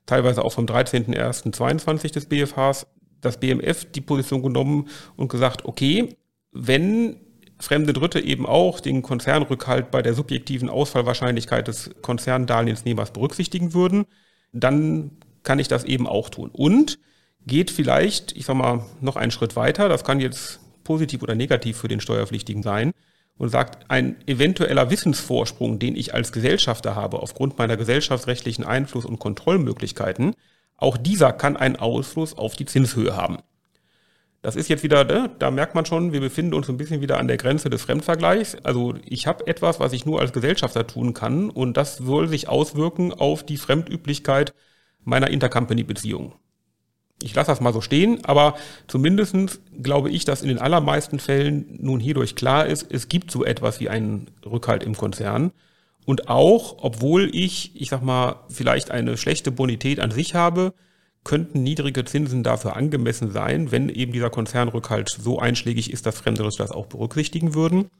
teilweise 0.06 0.44
auch 0.44 0.52
vom 0.52 0.66
13.01.22 0.66 2.12
des 2.12 2.26
BFHs. 2.26 2.88
Das 3.20 3.38
BMF 3.38 3.84
die 3.92 4.00
Position 4.00 4.42
genommen 4.42 4.88
und 5.16 5.28
gesagt, 5.28 5.66
okay, 5.66 6.16
wenn 6.50 7.20
fremde 7.60 7.92
Dritte 7.92 8.18
eben 8.18 8.44
auch 8.44 8.80
den 8.80 9.02
Konzernrückhalt 9.02 9.92
bei 9.92 10.02
der 10.02 10.14
subjektiven 10.14 10.68
Ausfallwahrscheinlichkeit 10.68 11.68
des 11.68 11.90
Konzerndarlehensnehmers 12.02 13.12
berücksichtigen 13.12 13.72
würden, 13.72 14.04
dann 14.52 15.12
kann 15.44 15.60
ich 15.60 15.68
das 15.68 15.84
eben 15.84 16.08
auch 16.08 16.28
tun. 16.28 16.50
Und 16.52 16.98
geht 17.46 17.70
vielleicht, 17.70 18.36
ich 18.36 18.46
sag 18.46 18.56
mal, 18.56 18.84
noch 19.00 19.14
einen 19.14 19.30
Schritt 19.30 19.54
weiter. 19.54 19.88
Das 19.88 20.02
kann 20.02 20.18
jetzt 20.18 20.58
positiv 20.82 21.22
oder 21.22 21.36
negativ 21.36 21.76
für 21.76 21.88
den 21.88 22.00
Steuerpflichtigen 22.00 22.64
sein 22.64 22.94
und 23.40 23.48
sagt, 23.48 23.86
ein 23.88 24.16
eventueller 24.26 24.90
Wissensvorsprung, 24.90 25.78
den 25.78 25.96
ich 25.96 26.12
als 26.12 26.30
Gesellschafter 26.30 26.94
habe, 26.94 27.20
aufgrund 27.20 27.56
meiner 27.56 27.78
gesellschaftsrechtlichen 27.78 28.66
Einfluss- 28.66 29.06
und 29.06 29.18
Kontrollmöglichkeiten, 29.18 30.34
auch 30.76 30.98
dieser 30.98 31.32
kann 31.32 31.56
einen 31.56 31.76
Ausfluss 31.76 32.36
auf 32.36 32.54
die 32.54 32.66
Zinshöhe 32.66 33.16
haben. 33.16 33.38
Das 34.42 34.56
ist 34.56 34.68
jetzt 34.68 34.82
wieder, 34.82 35.04
ne, 35.04 35.30
da 35.38 35.50
merkt 35.50 35.74
man 35.74 35.86
schon, 35.86 36.12
wir 36.12 36.20
befinden 36.20 36.52
uns 36.52 36.68
ein 36.68 36.76
bisschen 36.76 37.00
wieder 37.00 37.16
an 37.16 37.28
der 37.28 37.38
Grenze 37.38 37.70
des 37.70 37.80
Fremdvergleichs. 37.80 38.56
Also 38.62 38.96
ich 39.06 39.26
habe 39.26 39.46
etwas, 39.46 39.80
was 39.80 39.94
ich 39.94 40.04
nur 40.04 40.20
als 40.20 40.34
Gesellschafter 40.34 40.86
tun 40.86 41.14
kann 41.14 41.48
und 41.48 41.78
das 41.78 41.96
soll 41.96 42.28
sich 42.28 42.46
auswirken 42.46 43.14
auf 43.14 43.42
die 43.42 43.56
Fremdüblichkeit 43.56 44.52
meiner 45.02 45.30
Intercompany-Beziehung 45.30 46.34
ich 47.22 47.34
lasse 47.34 47.50
das 47.50 47.60
mal 47.60 47.72
so 47.72 47.80
stehen, 47.80 48.24
aber 48.24 48.54
zumindestens 48.86 49.60
glaube 49.82 50.10
ich, 50.10 50.24
dass 50.24 50.42
in 50.42 50.48
den 50.48 50.58
allermeisten 50.58 51.18
Fällen 51.18 51.78
nun 51.80 52.00
hierdurch 52.00 52.34
klar 52.34 52.66
ist, 52.66 52.86
es 52.90 53.08
gibt 53.08 53.30
so 53.30 53.44
etwas 53.44 53.80
wie 53.80 53.88
einen 53.88 54.28
Rückhalt 54.44 54.82
im 54.82 54.96
Konzern. 54.96 55.52
Und 56.06 56.28
auch, 56.28 56.78
obwohl 56.80 57.30
ich, 57.34 57.80
ich 57.80 57.90
sag 57.90 58.02
mal, 58.02 58.36
vielleicht 58.48 58.90
eine 58.90 59.16
schlechte 59.16 59.52
Bonität 59.52 60.00
an 60.00 60.10
sich 60.10 60.34
habe, 60.34 60.72
könnten 61.22 61.62
niedrige 61.62 62.04
Zinsen 62.06 62.42
dafür 62.42 62.76
angemessen 62.76 63.30
sein, 63.30 63.70
wenn 63.70 63.90
eben 63.90 64.12
dieser 64.12 64.30
Konzernrückhalt 64.30 65.10
so 65.10 65.38
einschlägig 65.38 65.92
ist, 65.92 66.06
dass 66.06 66.18
Fremde 66.18 66.42
das 66.42 66.70
auch 66.70 66.86
berücksichtigen 66.86 67.54
würden. 67.54 67.90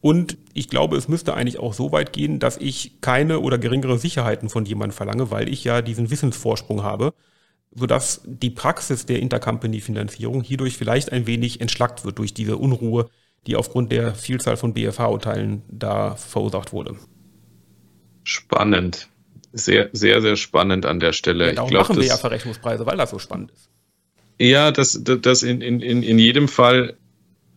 Und 0.00 0.36
ich 0.52 0.68
glaube, 0.68 0.96
es 0.96 1.08
müsste 1.08 1.34
eigentlich 1.34 1.58
auch 1.58 1.72
so 1.72 1.92
weit 1.92 2.12
gehen, 2.12 2.40
dass 2.40 2.56
ich 2.56 3.00
keine 3.00 3.40
oder 3.40 3.58
geringere 3.58 3.98
Sicherheiten 3.98 4.48
von 4.48 4.66
jemandem 4.66 4.96
verlange, 4.96 5.30
weil 5.30 5.48
ich 5.48 5.64
ja 5.64 5.80
diesen 5.80 6.10
Wissensvorsprung 6.10 6.82
habe 6.82 7.14
sodass 7.76 8.22
die 8.24 8.50
Praxis 8.50 9.06
der 9.06 9.20
Intercompany-Finanzierung 9.20 10.42
hierdurch 10.42 10.76
vielleicht 10.76 11.12
ein 11.12 11.26
wenig 11.26 11.60
entschlackt 11.60 12.04
wird 12.04 12.18
durch 12.18 12.32
diese 12.32 12.56
Unruhe, 12.56 13.08
die 13.46 13.54
aufgrund 13.54 13.92
der 13.92 14.14
Vielzahl 14.14 14.56
von 14.56 14.72
BFH-Urteilen 14.74 15.62
da 15.68 16.16
verursacht 16.16 16.72
wurde. 16.72 16.96
Spannend. 18.24 19.08
Sehr, 19.52 19.90
sehr, 19.92 20.20
sehr 20.20 20.36
spannend 20.36 20.84
an 20.84 21.00
der 21.00 21.12
Stelle. 21.12 21.54
Ja, 21.54 21.62
ich 21.62 21.68
glaub, 21.68 21.88
machen 21.88 22.00
wir 22.00 22.06
ja 22.06 22.16
Verrechnungspreise, 22.16 22.86
weil 22.86 22.96
das 22.96 23.10
so 23.10 23.18
spannend 23.18 23.52
ist. 23.52 23.70
Ja, 24.38 24.70
das, 24.70 25.00
das 25.02 25.42
in, 25.42 25.60
in, 25.60 25.80
in 25.80 26.18
jedem 26.18 26.48
Fall, 26.48 26.96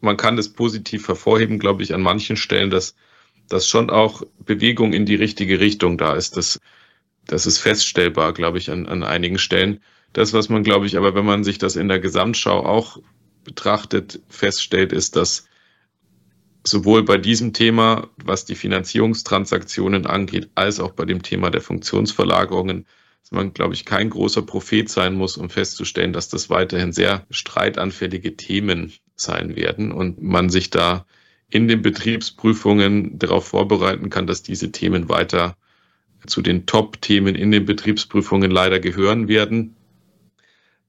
man 0.02 0.16
kann 0.16 0.38
das 0.38 0.50
positiv 0.50 1.08
hervorheben, 1.08 1.60
glaube 1.60 1.84
ich, 1.84 1.94
an 1.94 2.02
manchen 2.02 2.38
Stellen, 2.38 2.70
dass, 2.70 2.96
dass 3.50 3.68
schon 3.68 3.90
auch 3.90 4.22
Bewegung 4.46 4.94
in 4.94 5.06
die 5.06 5.16
richtige 5.16 5.60
Richtung 5.60 5.98
da 5.98 6.14
ist. 6.14 6.38
Das, 6.38 6.60
das 7.26 7.46
ist 7.46 7.58
feststellbar, 7.58 8.34
glaube 8.34 8.60
ich, 8.60 8.70
an, 8.70 8.86
an 8.86 9.04
einigen 9.04 9.40
Stellen. 9.40 9.82
Das, 10.14 10.34
was 10.34 10.50
man, 10.50 10.64
glaube 10.64 10.86
ich, 10.86 10.98
aber 10.98 11.14
wenn 11.16 11.26
man 11.26 11.44
sich 11.44 11.58
das 11.58 11.76
in 11.76 11.88
der 11.88 12.00
Gesamtschau 12.00 12.66
auch 12.66 12.98
betrachtet, 13.44 14.22
feststellt, 14.28 14.92
ist, 14.92 15.16
dass 15.16 15.48
sowohl 16.64 17.04
bei 17.04 17.18
diesem 17.18 17.54
Thema, 17.54 18.10
was 18.24 18.46
die 18.46 18.56
Finanzierungstransaktionen 18.56 20.06
angeht, 20.06 20.50
als 20.56 20.80
auch 20.80 20.92
bei 20.92 21.06
dem 21.06 21.22
Thema 21.22 21.50
der 21.50 21.62
Funktionsverlagerungen, 21.62 22.86
dass 23.22 23.32
man, 23.32 23.54
glaube 23.54 23.74
ich, 23.74 23.86
kein 23.86 24.10
großer 24.10 24.42
Prophet 24.42 24.90
sein 24.90 25.16
muss, 25.16 25.38
um 25.38 25.50
festzustellen, 25.50 26.14
dass 26.14 26.30
das 26.30 26.50
weiterhin 26.50 26.92
sehr 26.92 27.26
streitanfällige 27.30 28.36
Themen 28.36 28.94
sein 29.16 29.56
werden 29.56 29.92
und 29.92 30.22
man 30.22 30.50
sich 30.50 30.70
da 30.70 31.06
in 31.50 31.68
den 31.68 31.82
Betriebsprüfungen 31.82 33.18
darauf 33.20 33.48
vorbereiten 33.48 34.10
kann, 34.10 34.28
dass 34.28 34.44
diese 34.44 34.72
Themen 34.72 35.10
weiter 35.10 35.58
zu 36.28 36.42
den 36.42 36.66
Top-Themen 36.66 37.36
in 37.36 37.52
den 37.52 37.66
Betriebsprüfungen 37.66 38.52
leider 38.52 38.80
gehören 38.80 39.28
werden 39.28 39.76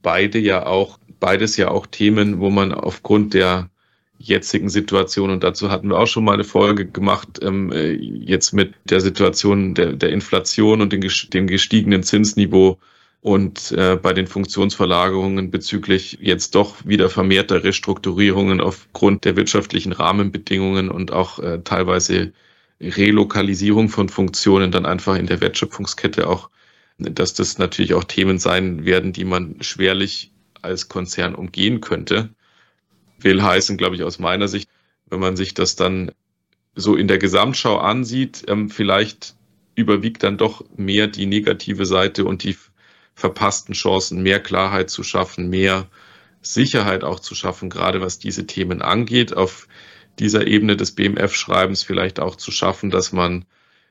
beide 0.03 0.39
ja 0.39 0.67
auch, 0.67 0.99
beides 1.21 1.57
ja 1.57 1.71
auch 1.71 1.87
Themen, 1.87 2.41
wo 2.41 2.51
man 2.51 2.73
aufgrund 2.73 3.35
der 3.35 3.71
jetzigen 4.19 4.69
Situation, 4.69 5.31
und 5.31 5.43
dazu 5.43 5.71
hatten 5.71 5.89
wir 5.89 5.99
auch 5.99 6.07
schon 6.07 6.25
mal 6.25 6.35
eine 6.35 6.45
Folge 6.45 6.87
gemacht, 6.87 7.41
ähm, 7.43 7.73
äh, 7.73 7.93
jetzt 7.93 8.53
mit 8.53 8.75
der 8.85 9.01
Situation 9.01 9.75
der, 9.75 9.95
der 9.95 10.11
Inflation 10.11 10.83
und 10.83 10.93
den, 10.93 11.03
dem 11.33 11.47
gestiegenen 11.47 12.03
Zinsniveau 12.03 12.79
und 13.23 13.73
äh, 13.73 13.97
bei 13.97 14.13
den 14.13 14.27
Funktionsverlagerungen 14.27 15.51
bezüglich 15.51 16.19
jetzt 16.21 16.55
doch 16.55 16.77
wieder 16.87 17.09
vermehrter 17.09 17.65
Restrukturierungen 17.65 18.61
aufgrund 18.61 19.25
der 19.25 19.37
wirtschaftlichen 19.37 19.93
Rahmenbedingungen 19.93 20.91
und 20.91 21.13
auch 21.13 21.39
äh, 21.39 21.61
teilweise 21.65 22.33
Relokalisierung 22.81 23.89
von 23.89 24.09
Funktionen 24.09 24.71
dann 24.71 24.87
einfach 24.87 25.17
in 25.17 25.27
der 25.27 25.41
Wertschöpfungskette 25.41 26.29
auch 26.29 26.51
dass 27.01 27.35
das 27.35 27.59
natürlich 27.59 27.95
auch 27.95 28.05
Themen 28.05 28.39
sein 28.39 28.85
werden, 28.85 29.13
die 29.13 29.25
man 29.25 29.63
schwerlich 29.63 30.33
als 30.63 30.89
Konzern 30.89 31.35
umgehen 31.35 31.81
könnte. 31.81 32.31
Will 33.19 33.43
heißen, 33.43 33.77
glaube 33.77 33.97
ich, 33.97 34.03
aus 34.03 34.19
meiner 34.19 34.49
Sicht, 34.49 34.69
wenn 35.09 35.21
man 35.21 35.37
sich 35.37 35.55
das 35.55 35.77
dann 35.77 36.13
so 36.75 36.97
in 36.97 37.09
der 37.09 37.19
Gesamtschau 37.19 37.79
ansieht, 37.79 38.45
ähm, 38.49 38.71
vielleicht 38.71 39.35
überwiegt 39.75 40.23
dann 40.23 40.39
doch 40.39 40.65
mehr 40.77 41.07
die 41.07 41.27
negative 41.27 41.87
Seite 41.87 42.25
und 42.25 42.45
die 42.45 42.57
verpassten 43.15 43.75
Chancen, 43.75 44.23
mehr 44.23 44.41
Klarheit 44.41 44.91
zu 44.91 45.03
schaffen, 45.03 45.49
mehr 45.49 45.89
Sicherheit 46.43 47.05
auch 47.05 47.21
zu 47.21 47.35
schaffen, 47.35 47.71
gerade 47.71 48.01
was 48.01 48.19
diese 48.19 48.47
Themen 48.47 48.83
angeht, 48.83 49.37
auf 49.37 49.69
dieser 50.19 50.47
Ebene 50.47 50.77
des 50.77 50.93
BMF-Schreibens 50.93 51.83
vielleicht 51.83 52.21
auch 52.21 52.37
zu 52.37 52.51
schaffen, 52.51 52.91
dass 52.91 53.13
man 53.13 53.45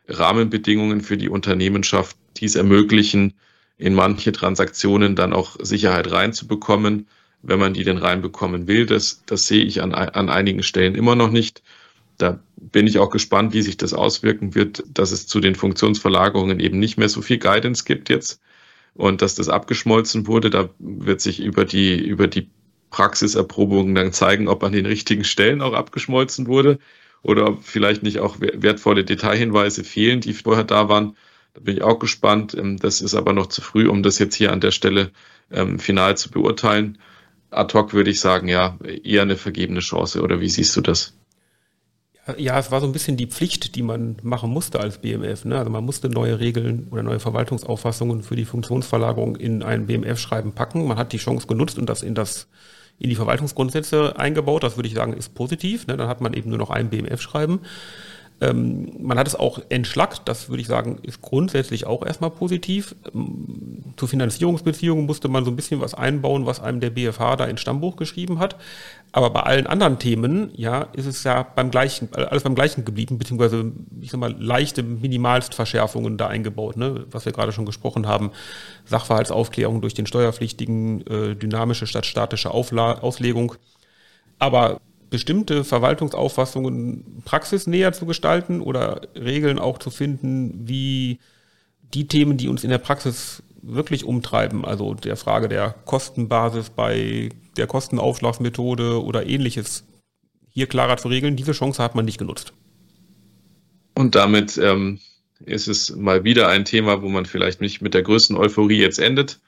Rahmenbedingungen 0.08 1.02
für 1.02 1.18
die 1.18 1.30
Unternehmen 1.30 1.84
schafft, 1.84 2.18
die 2.38 2.46
es 2.46 2.56
ermöglichen, 2.56 3.34
in 3.78 3.94
manche 3.94 4.32
Transaktionen 4.32 5.16
dann 5.16 5.34
auch 5.34 5.56
Sicherheit 5.62 6.12
reinzubekommen, 6.12 7.08
wenn 7.42 7.60
man 7.60 7.74
die 7.74 7.84
denn 7.84 7.98
reinbekommen 7.98 8.68
will. 8.68 8.86
Das, 8.86 9.24
das 9.26 9.48
sehe 9.48 9.64
ich 9.64 9.82
an, 9.82 9.94
an 9.94 10.30
einigen 10.30 10.64
Stellen 10.64 10.96
immer 10.96 11.16
noch 11.16 11.32
nicht. 11.32 11.64
Da 12.18 12.40
bin 12.58 12.86
ich 12.86 13.00
auch 13.00 13.10
gespannt, 13.10 13.54
wie 13.54 13.62
sich 13.62 13.78
das 13.78 13.94
auswirken 13.94 14.54
wird, 14.54 14.84
dass 14.94 15.12
es 15.12 15.28
zu 15.28 15.40
den 15.40 15.56
Funktionsverlagerungen 15.56 16.60
eben 16.60 16.78
nicht 16.78 16.98
mehr 16.98 17.08
so 17.08 17.22
viel 17.22 17.40
Guidance 17.40 17.86
gibt 17.86 18.10
jetzt 18.10 18.42
und 18.94 19.22
dass 19.22 19.36
das 19.36 19.48
abgeschmolzen 19.48 20.28
wurde. 20.28 20.50
Da 20.50 20.70
wird 20.80 21.22
sich 21.22 21.40
über 21.40 21.64
die, 21.64 21.98
über 21.98 22.28
die 22.28 22.50
Praxiserprobungen 22.90 23.96
dann 23.96 24.12
zeigen, 24.12 24.50
ob 24.50 24.64
an 24.64 24.74
den 24.74 24.86
richtigen 24.86 25.24
Stellen 25.24 25.62
auch 25.62 25.74
abgeschmolzen 25.74 26.48
wurde 26.48 26.80
oder 27.22 27.48
ob 27.48 27.64
vielleicht 27.64 28.04
nicht 28.04 28.20
auch 28.20 28.38
wertvolle 28.40 29.06
Detailhinweise 29.06 29.86
fehlen, 29.86 30.20
die 30.22 30.34
vorher 30.34 30.64
da 30.64 30.90
waren. 30.90 31.16
Da 31.60 31.66
bin 31.66 31.78
ich 31.78 31.84
auch 31.84 32.00
gespannt. 32.00 32.56
Ähm, 32.56 32.78
das 32.78 33.02
ist 33.02 33.16
aber 33.16 33.34
noch 33.34 33.48
zu 33.48 33.62
früh, 33.62 33.88
um 33.88 34.02
das 34.02 34.18
jetzt 34.20 34.36
hier 34.36 34.52
an 34.52 34.62
der 34.62 34.72
Stelle 34.72 35.12
ähm, 35.52 35.80
final 35.80 36.18
zu 36.18 36.32
beurteilen. 36.32 36.98
Ad 37.52 37.78
hoc 37.78 37.94
würde 37.94 38.12
ich 38.12 38.20
sagen, 38.20 38.48
ja, 38.48 38.78
eher 39.04 39.24
eine 39.24 39.36
vergebene 39.36 39.80
Chance. 39.80 40.22
Oder 40.22 40.40
wie 40.40 40.50
siehst 40.50 40.76
du 40.78 40.82
das? 40.82 41.14
Ja, 42.38 42.60
es 42.60 42.72
war 42.72 42.80
so 42.80 42.86
ein 42.86 42.92
bisschen 42.92 43.18
die 43.18 43.26
Pflicht, 43.26 43.76
die 43.76 43.82
man 43.82 44.18
machen 44.22 44.52
musste 44.52 44.80
als 44.80 45.00
BMF. 45.00 45.46
Ne? 45.46 45.58
Also 45.58 45.72
man 45.72 45.84
musste 45.84 46.10
neue 46.10 46.40
Regeln 46.40 46.88
oder 46.92 47.02
neue 47.02 47.20
Verwaltungsauffassungen 47.20 48.22
für 48.22 48.36
die 48.36 48.46
Funktionsverlagerung 48.46 49.36
in 49.36 49.64
ein 49.64 49.88
BMF-Schreiben 49.88 50.54
packen. 50.54 50.88
Man 50.88 50.98
hat 50.98 51.12
die 51.12 51.18
Chance 51.18 51.48
genutzt 51.48 51.80
und 51.80 51.90
das 51.90 52.04
in 52.04 52.14
das 52.14 52.48
in 53.00 53.10
die 53.10 53.16
Verwaltungsgrundsätze 53.16 54.20
eingebaut. 54.20 54.64
Das 54.64 54.78
würde 54.78 54.88
ich 54.88 54.94
sagen, 54.94 55.14
ist 55.14 55.34
positiv. 55.34 55.88
Ne? 55.88 55.98
Dann 55.98 56.10
hat 56.10 56.22
man 56.22 56.34
eben 56.34 56.50
nur 56.50 56.60
noch 56.60 56.70
ein 56.70 56.90
BMF-Schreiben. 56.90 57.62
Ähm, 58.42 58.92
man 59.00 59.18
hat 59.18 59.28
es 59.28 59.36
auch 59.36 59.60
entschlackt, 59.68 60.22
das 60.26 60.48
würde 60.48 60.62
ich 60.62 60.68
sagen, 60.68 61.00
ist 61.02 61.22
grundsätzlich 61.22 61.86
auch 61.86 62.06
erstmal 62.06 62.32
positiv. 62.32 62.96
Ähm, 63.14 63.94
zur 63.98 64.08
Finanzierungsbeziehungen 64.08 65.06
musste 65.06 65.28
man 65.28 65.44
so 65.44 65.52
ein 65.52 65.58
bisschen 65.58 65.82
was 65.82 65.94
einbauen, 65.94 66.46
was 66.46 66.62
einem 66.62 66.80
der 66.80 66.90
BFH 66.90 67.36
da 67.36 67.46
ins 67.46 67.60
Stammbuch 67.60 67.98
geschrieben 67.98 68.40
hat. 68.40 68.56
Aber 69.12 69.32
bei 69.32 69.42
allen 69.42 69.68
anderen 69.68 70.00
Themen, 70.00 70.52
ja, 70.56 70.84
ist 70.94 71.08
es 71.08 71.24
ja 71.24 71.44
beim 71.44 71.72
gleichen, 71.72 72.14
alles 72.14 72.44
beim 72.44 72.56
gleichen 72.56 72.86
geblieben, 72.86 73.18
beziehungsweise, 73.18 73.72
ich 74.00 74.12
sag 74.12 74.20
mal, 74.20 74.36
leichte 74.40 74.84
Minimalstverschärfungen 74.84 76.18
da 76.18 76.28
eingebaut, 76.28 76.78
ne, 76.78 77.06
was 77.10 77.26
wir 77.26 77.34
gerade 77.34 77.52
schon 77.52 77.66
gesprochen 77.66 78.08
haben. 78.08 78.32
Sachverhaltsaufklärung 78.86 79.82
durch 79.82 79.96
den 79.96 80.06
Steuerpflichtigen, 80.06 81.06
äh, 81.08 81.36
dynamische 81.36 81.88
statt 81.88 82.06
statische 82.06 82.52
Aufla 82.52 83.00
Auslegung. 83.00 83.56
Aber 84.38 84.80
bestimmte 85.10 85.64
Verwaltungsauffassungen 85.64 87.22
praxisnäher 87.26 87.94
zu 87.94 88.06
gestalten 88.06 88.62
oder 88.62 89.02
Regeln 89.16 89.60
auch 89.60 89.80
zu 89.80 89.90
finden, 89.90 90.68
wie 90.68 91.20
die 91.94 92.08
Themen, 92.08 92.38
die 92.38 92.48
uns 92.48 92.64
in 92.64 92.70
der 92.70 92.78
Praxis 92.78 93.44
wirklich 93.62 94.06
umtreiben, 94.06 94.66
also 94.66 94.94
der 94.94 95.18
Frage 95.18 95.50
der 95.50 95.76
Kostenbasis 95.86 96.70
bei 96.70 97.30
der 97.58 97.68
Kostenaufschlagsmethode 97.68 99.04
oder 99.04 99.26
ähnliches, 99.26 99.86
hier 100.48 100.68
klarer 100.68 100.98
zu 100.98 101.08
regeln, 101.08 101.36
diese 101.36 101.52
Chance 101.52 101.82
hat 101.84 101.96
man 101.96 102.06
nicht 102.06 102.18
genutzt. 102.18 102.54
Und 103.96 104.16
damit 104.16 104.58
ähm, 104.58 105.00
ist 105.46 105.68
es 105.68 105.96
mal 105.96 106.24
wieder 106.24 106.48
ein 106.48 106.66
Thema, 106.66 107.02
wo 107.02 107.10
man 107.10 107.26
vielleicht 107.26 107.62
nicht 107.62 107.82
mit 107.82 107.94
der 107.94 108.04
größten 108.04 108.38
Euphorie 108.38 108.80
jetzt 108.80 109.00
endet. 109.00 109.40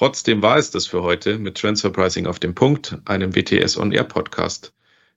Trotzdem 0.00 0.40
war 0.40 0.56
es 0.56 0.70
das 0.70 0.86
für 0.86 1.02
heute 1.02 1.36
mit 1.36 1.58
Transfer 1.58 1.90
Pricing 1.90 2.24
auf 2.26 2.38
dem 2.38 2.54
Punkt, 2.54 2.96
einem 3.04 3.36
WTS 3.36 3.76
On 3.76 3.92
Air 3.92 4.04
Podcast. 4.04 4.72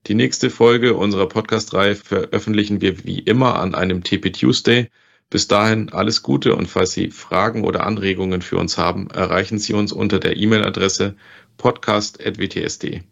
Die 0.08 0.14
nächste 0.14 0.50
Folge 0.50 0.96
unserer 0.96 1.30
Podcast-Reihe 1.30 1.96
veröffentlichen 1.96 2.82
wir 2.82 3.06
wie 3.06 3.20
immer 3.20 3.60
an 3.60 3.76
einem 3.76 4.04
TP 4.04 4.32
Tuesday. 4.32 4.90
Bis 5.30 5.48
dahin 5.48 5.94
alles 5.94 6.22
Gute 6.22 6.54
und 6.58 6.68
falls 6.68 6.92
Sie 6.92 7.12
Fragen 7.12 7.64
oder 7.64 7.86
Anregungen 7.86 8.42
für 8.42 8.58
uns 8.58 8.78
haben, 8.78 9.10
erreichen 9.10 9.58
Sie 9.58 9.72
uns 9.72 9.94
unter 9.94 10.20
der 10.20 10.36
E-Mail-Adresse 10.36 11.16
podcast.wtsd. 11.56 13.04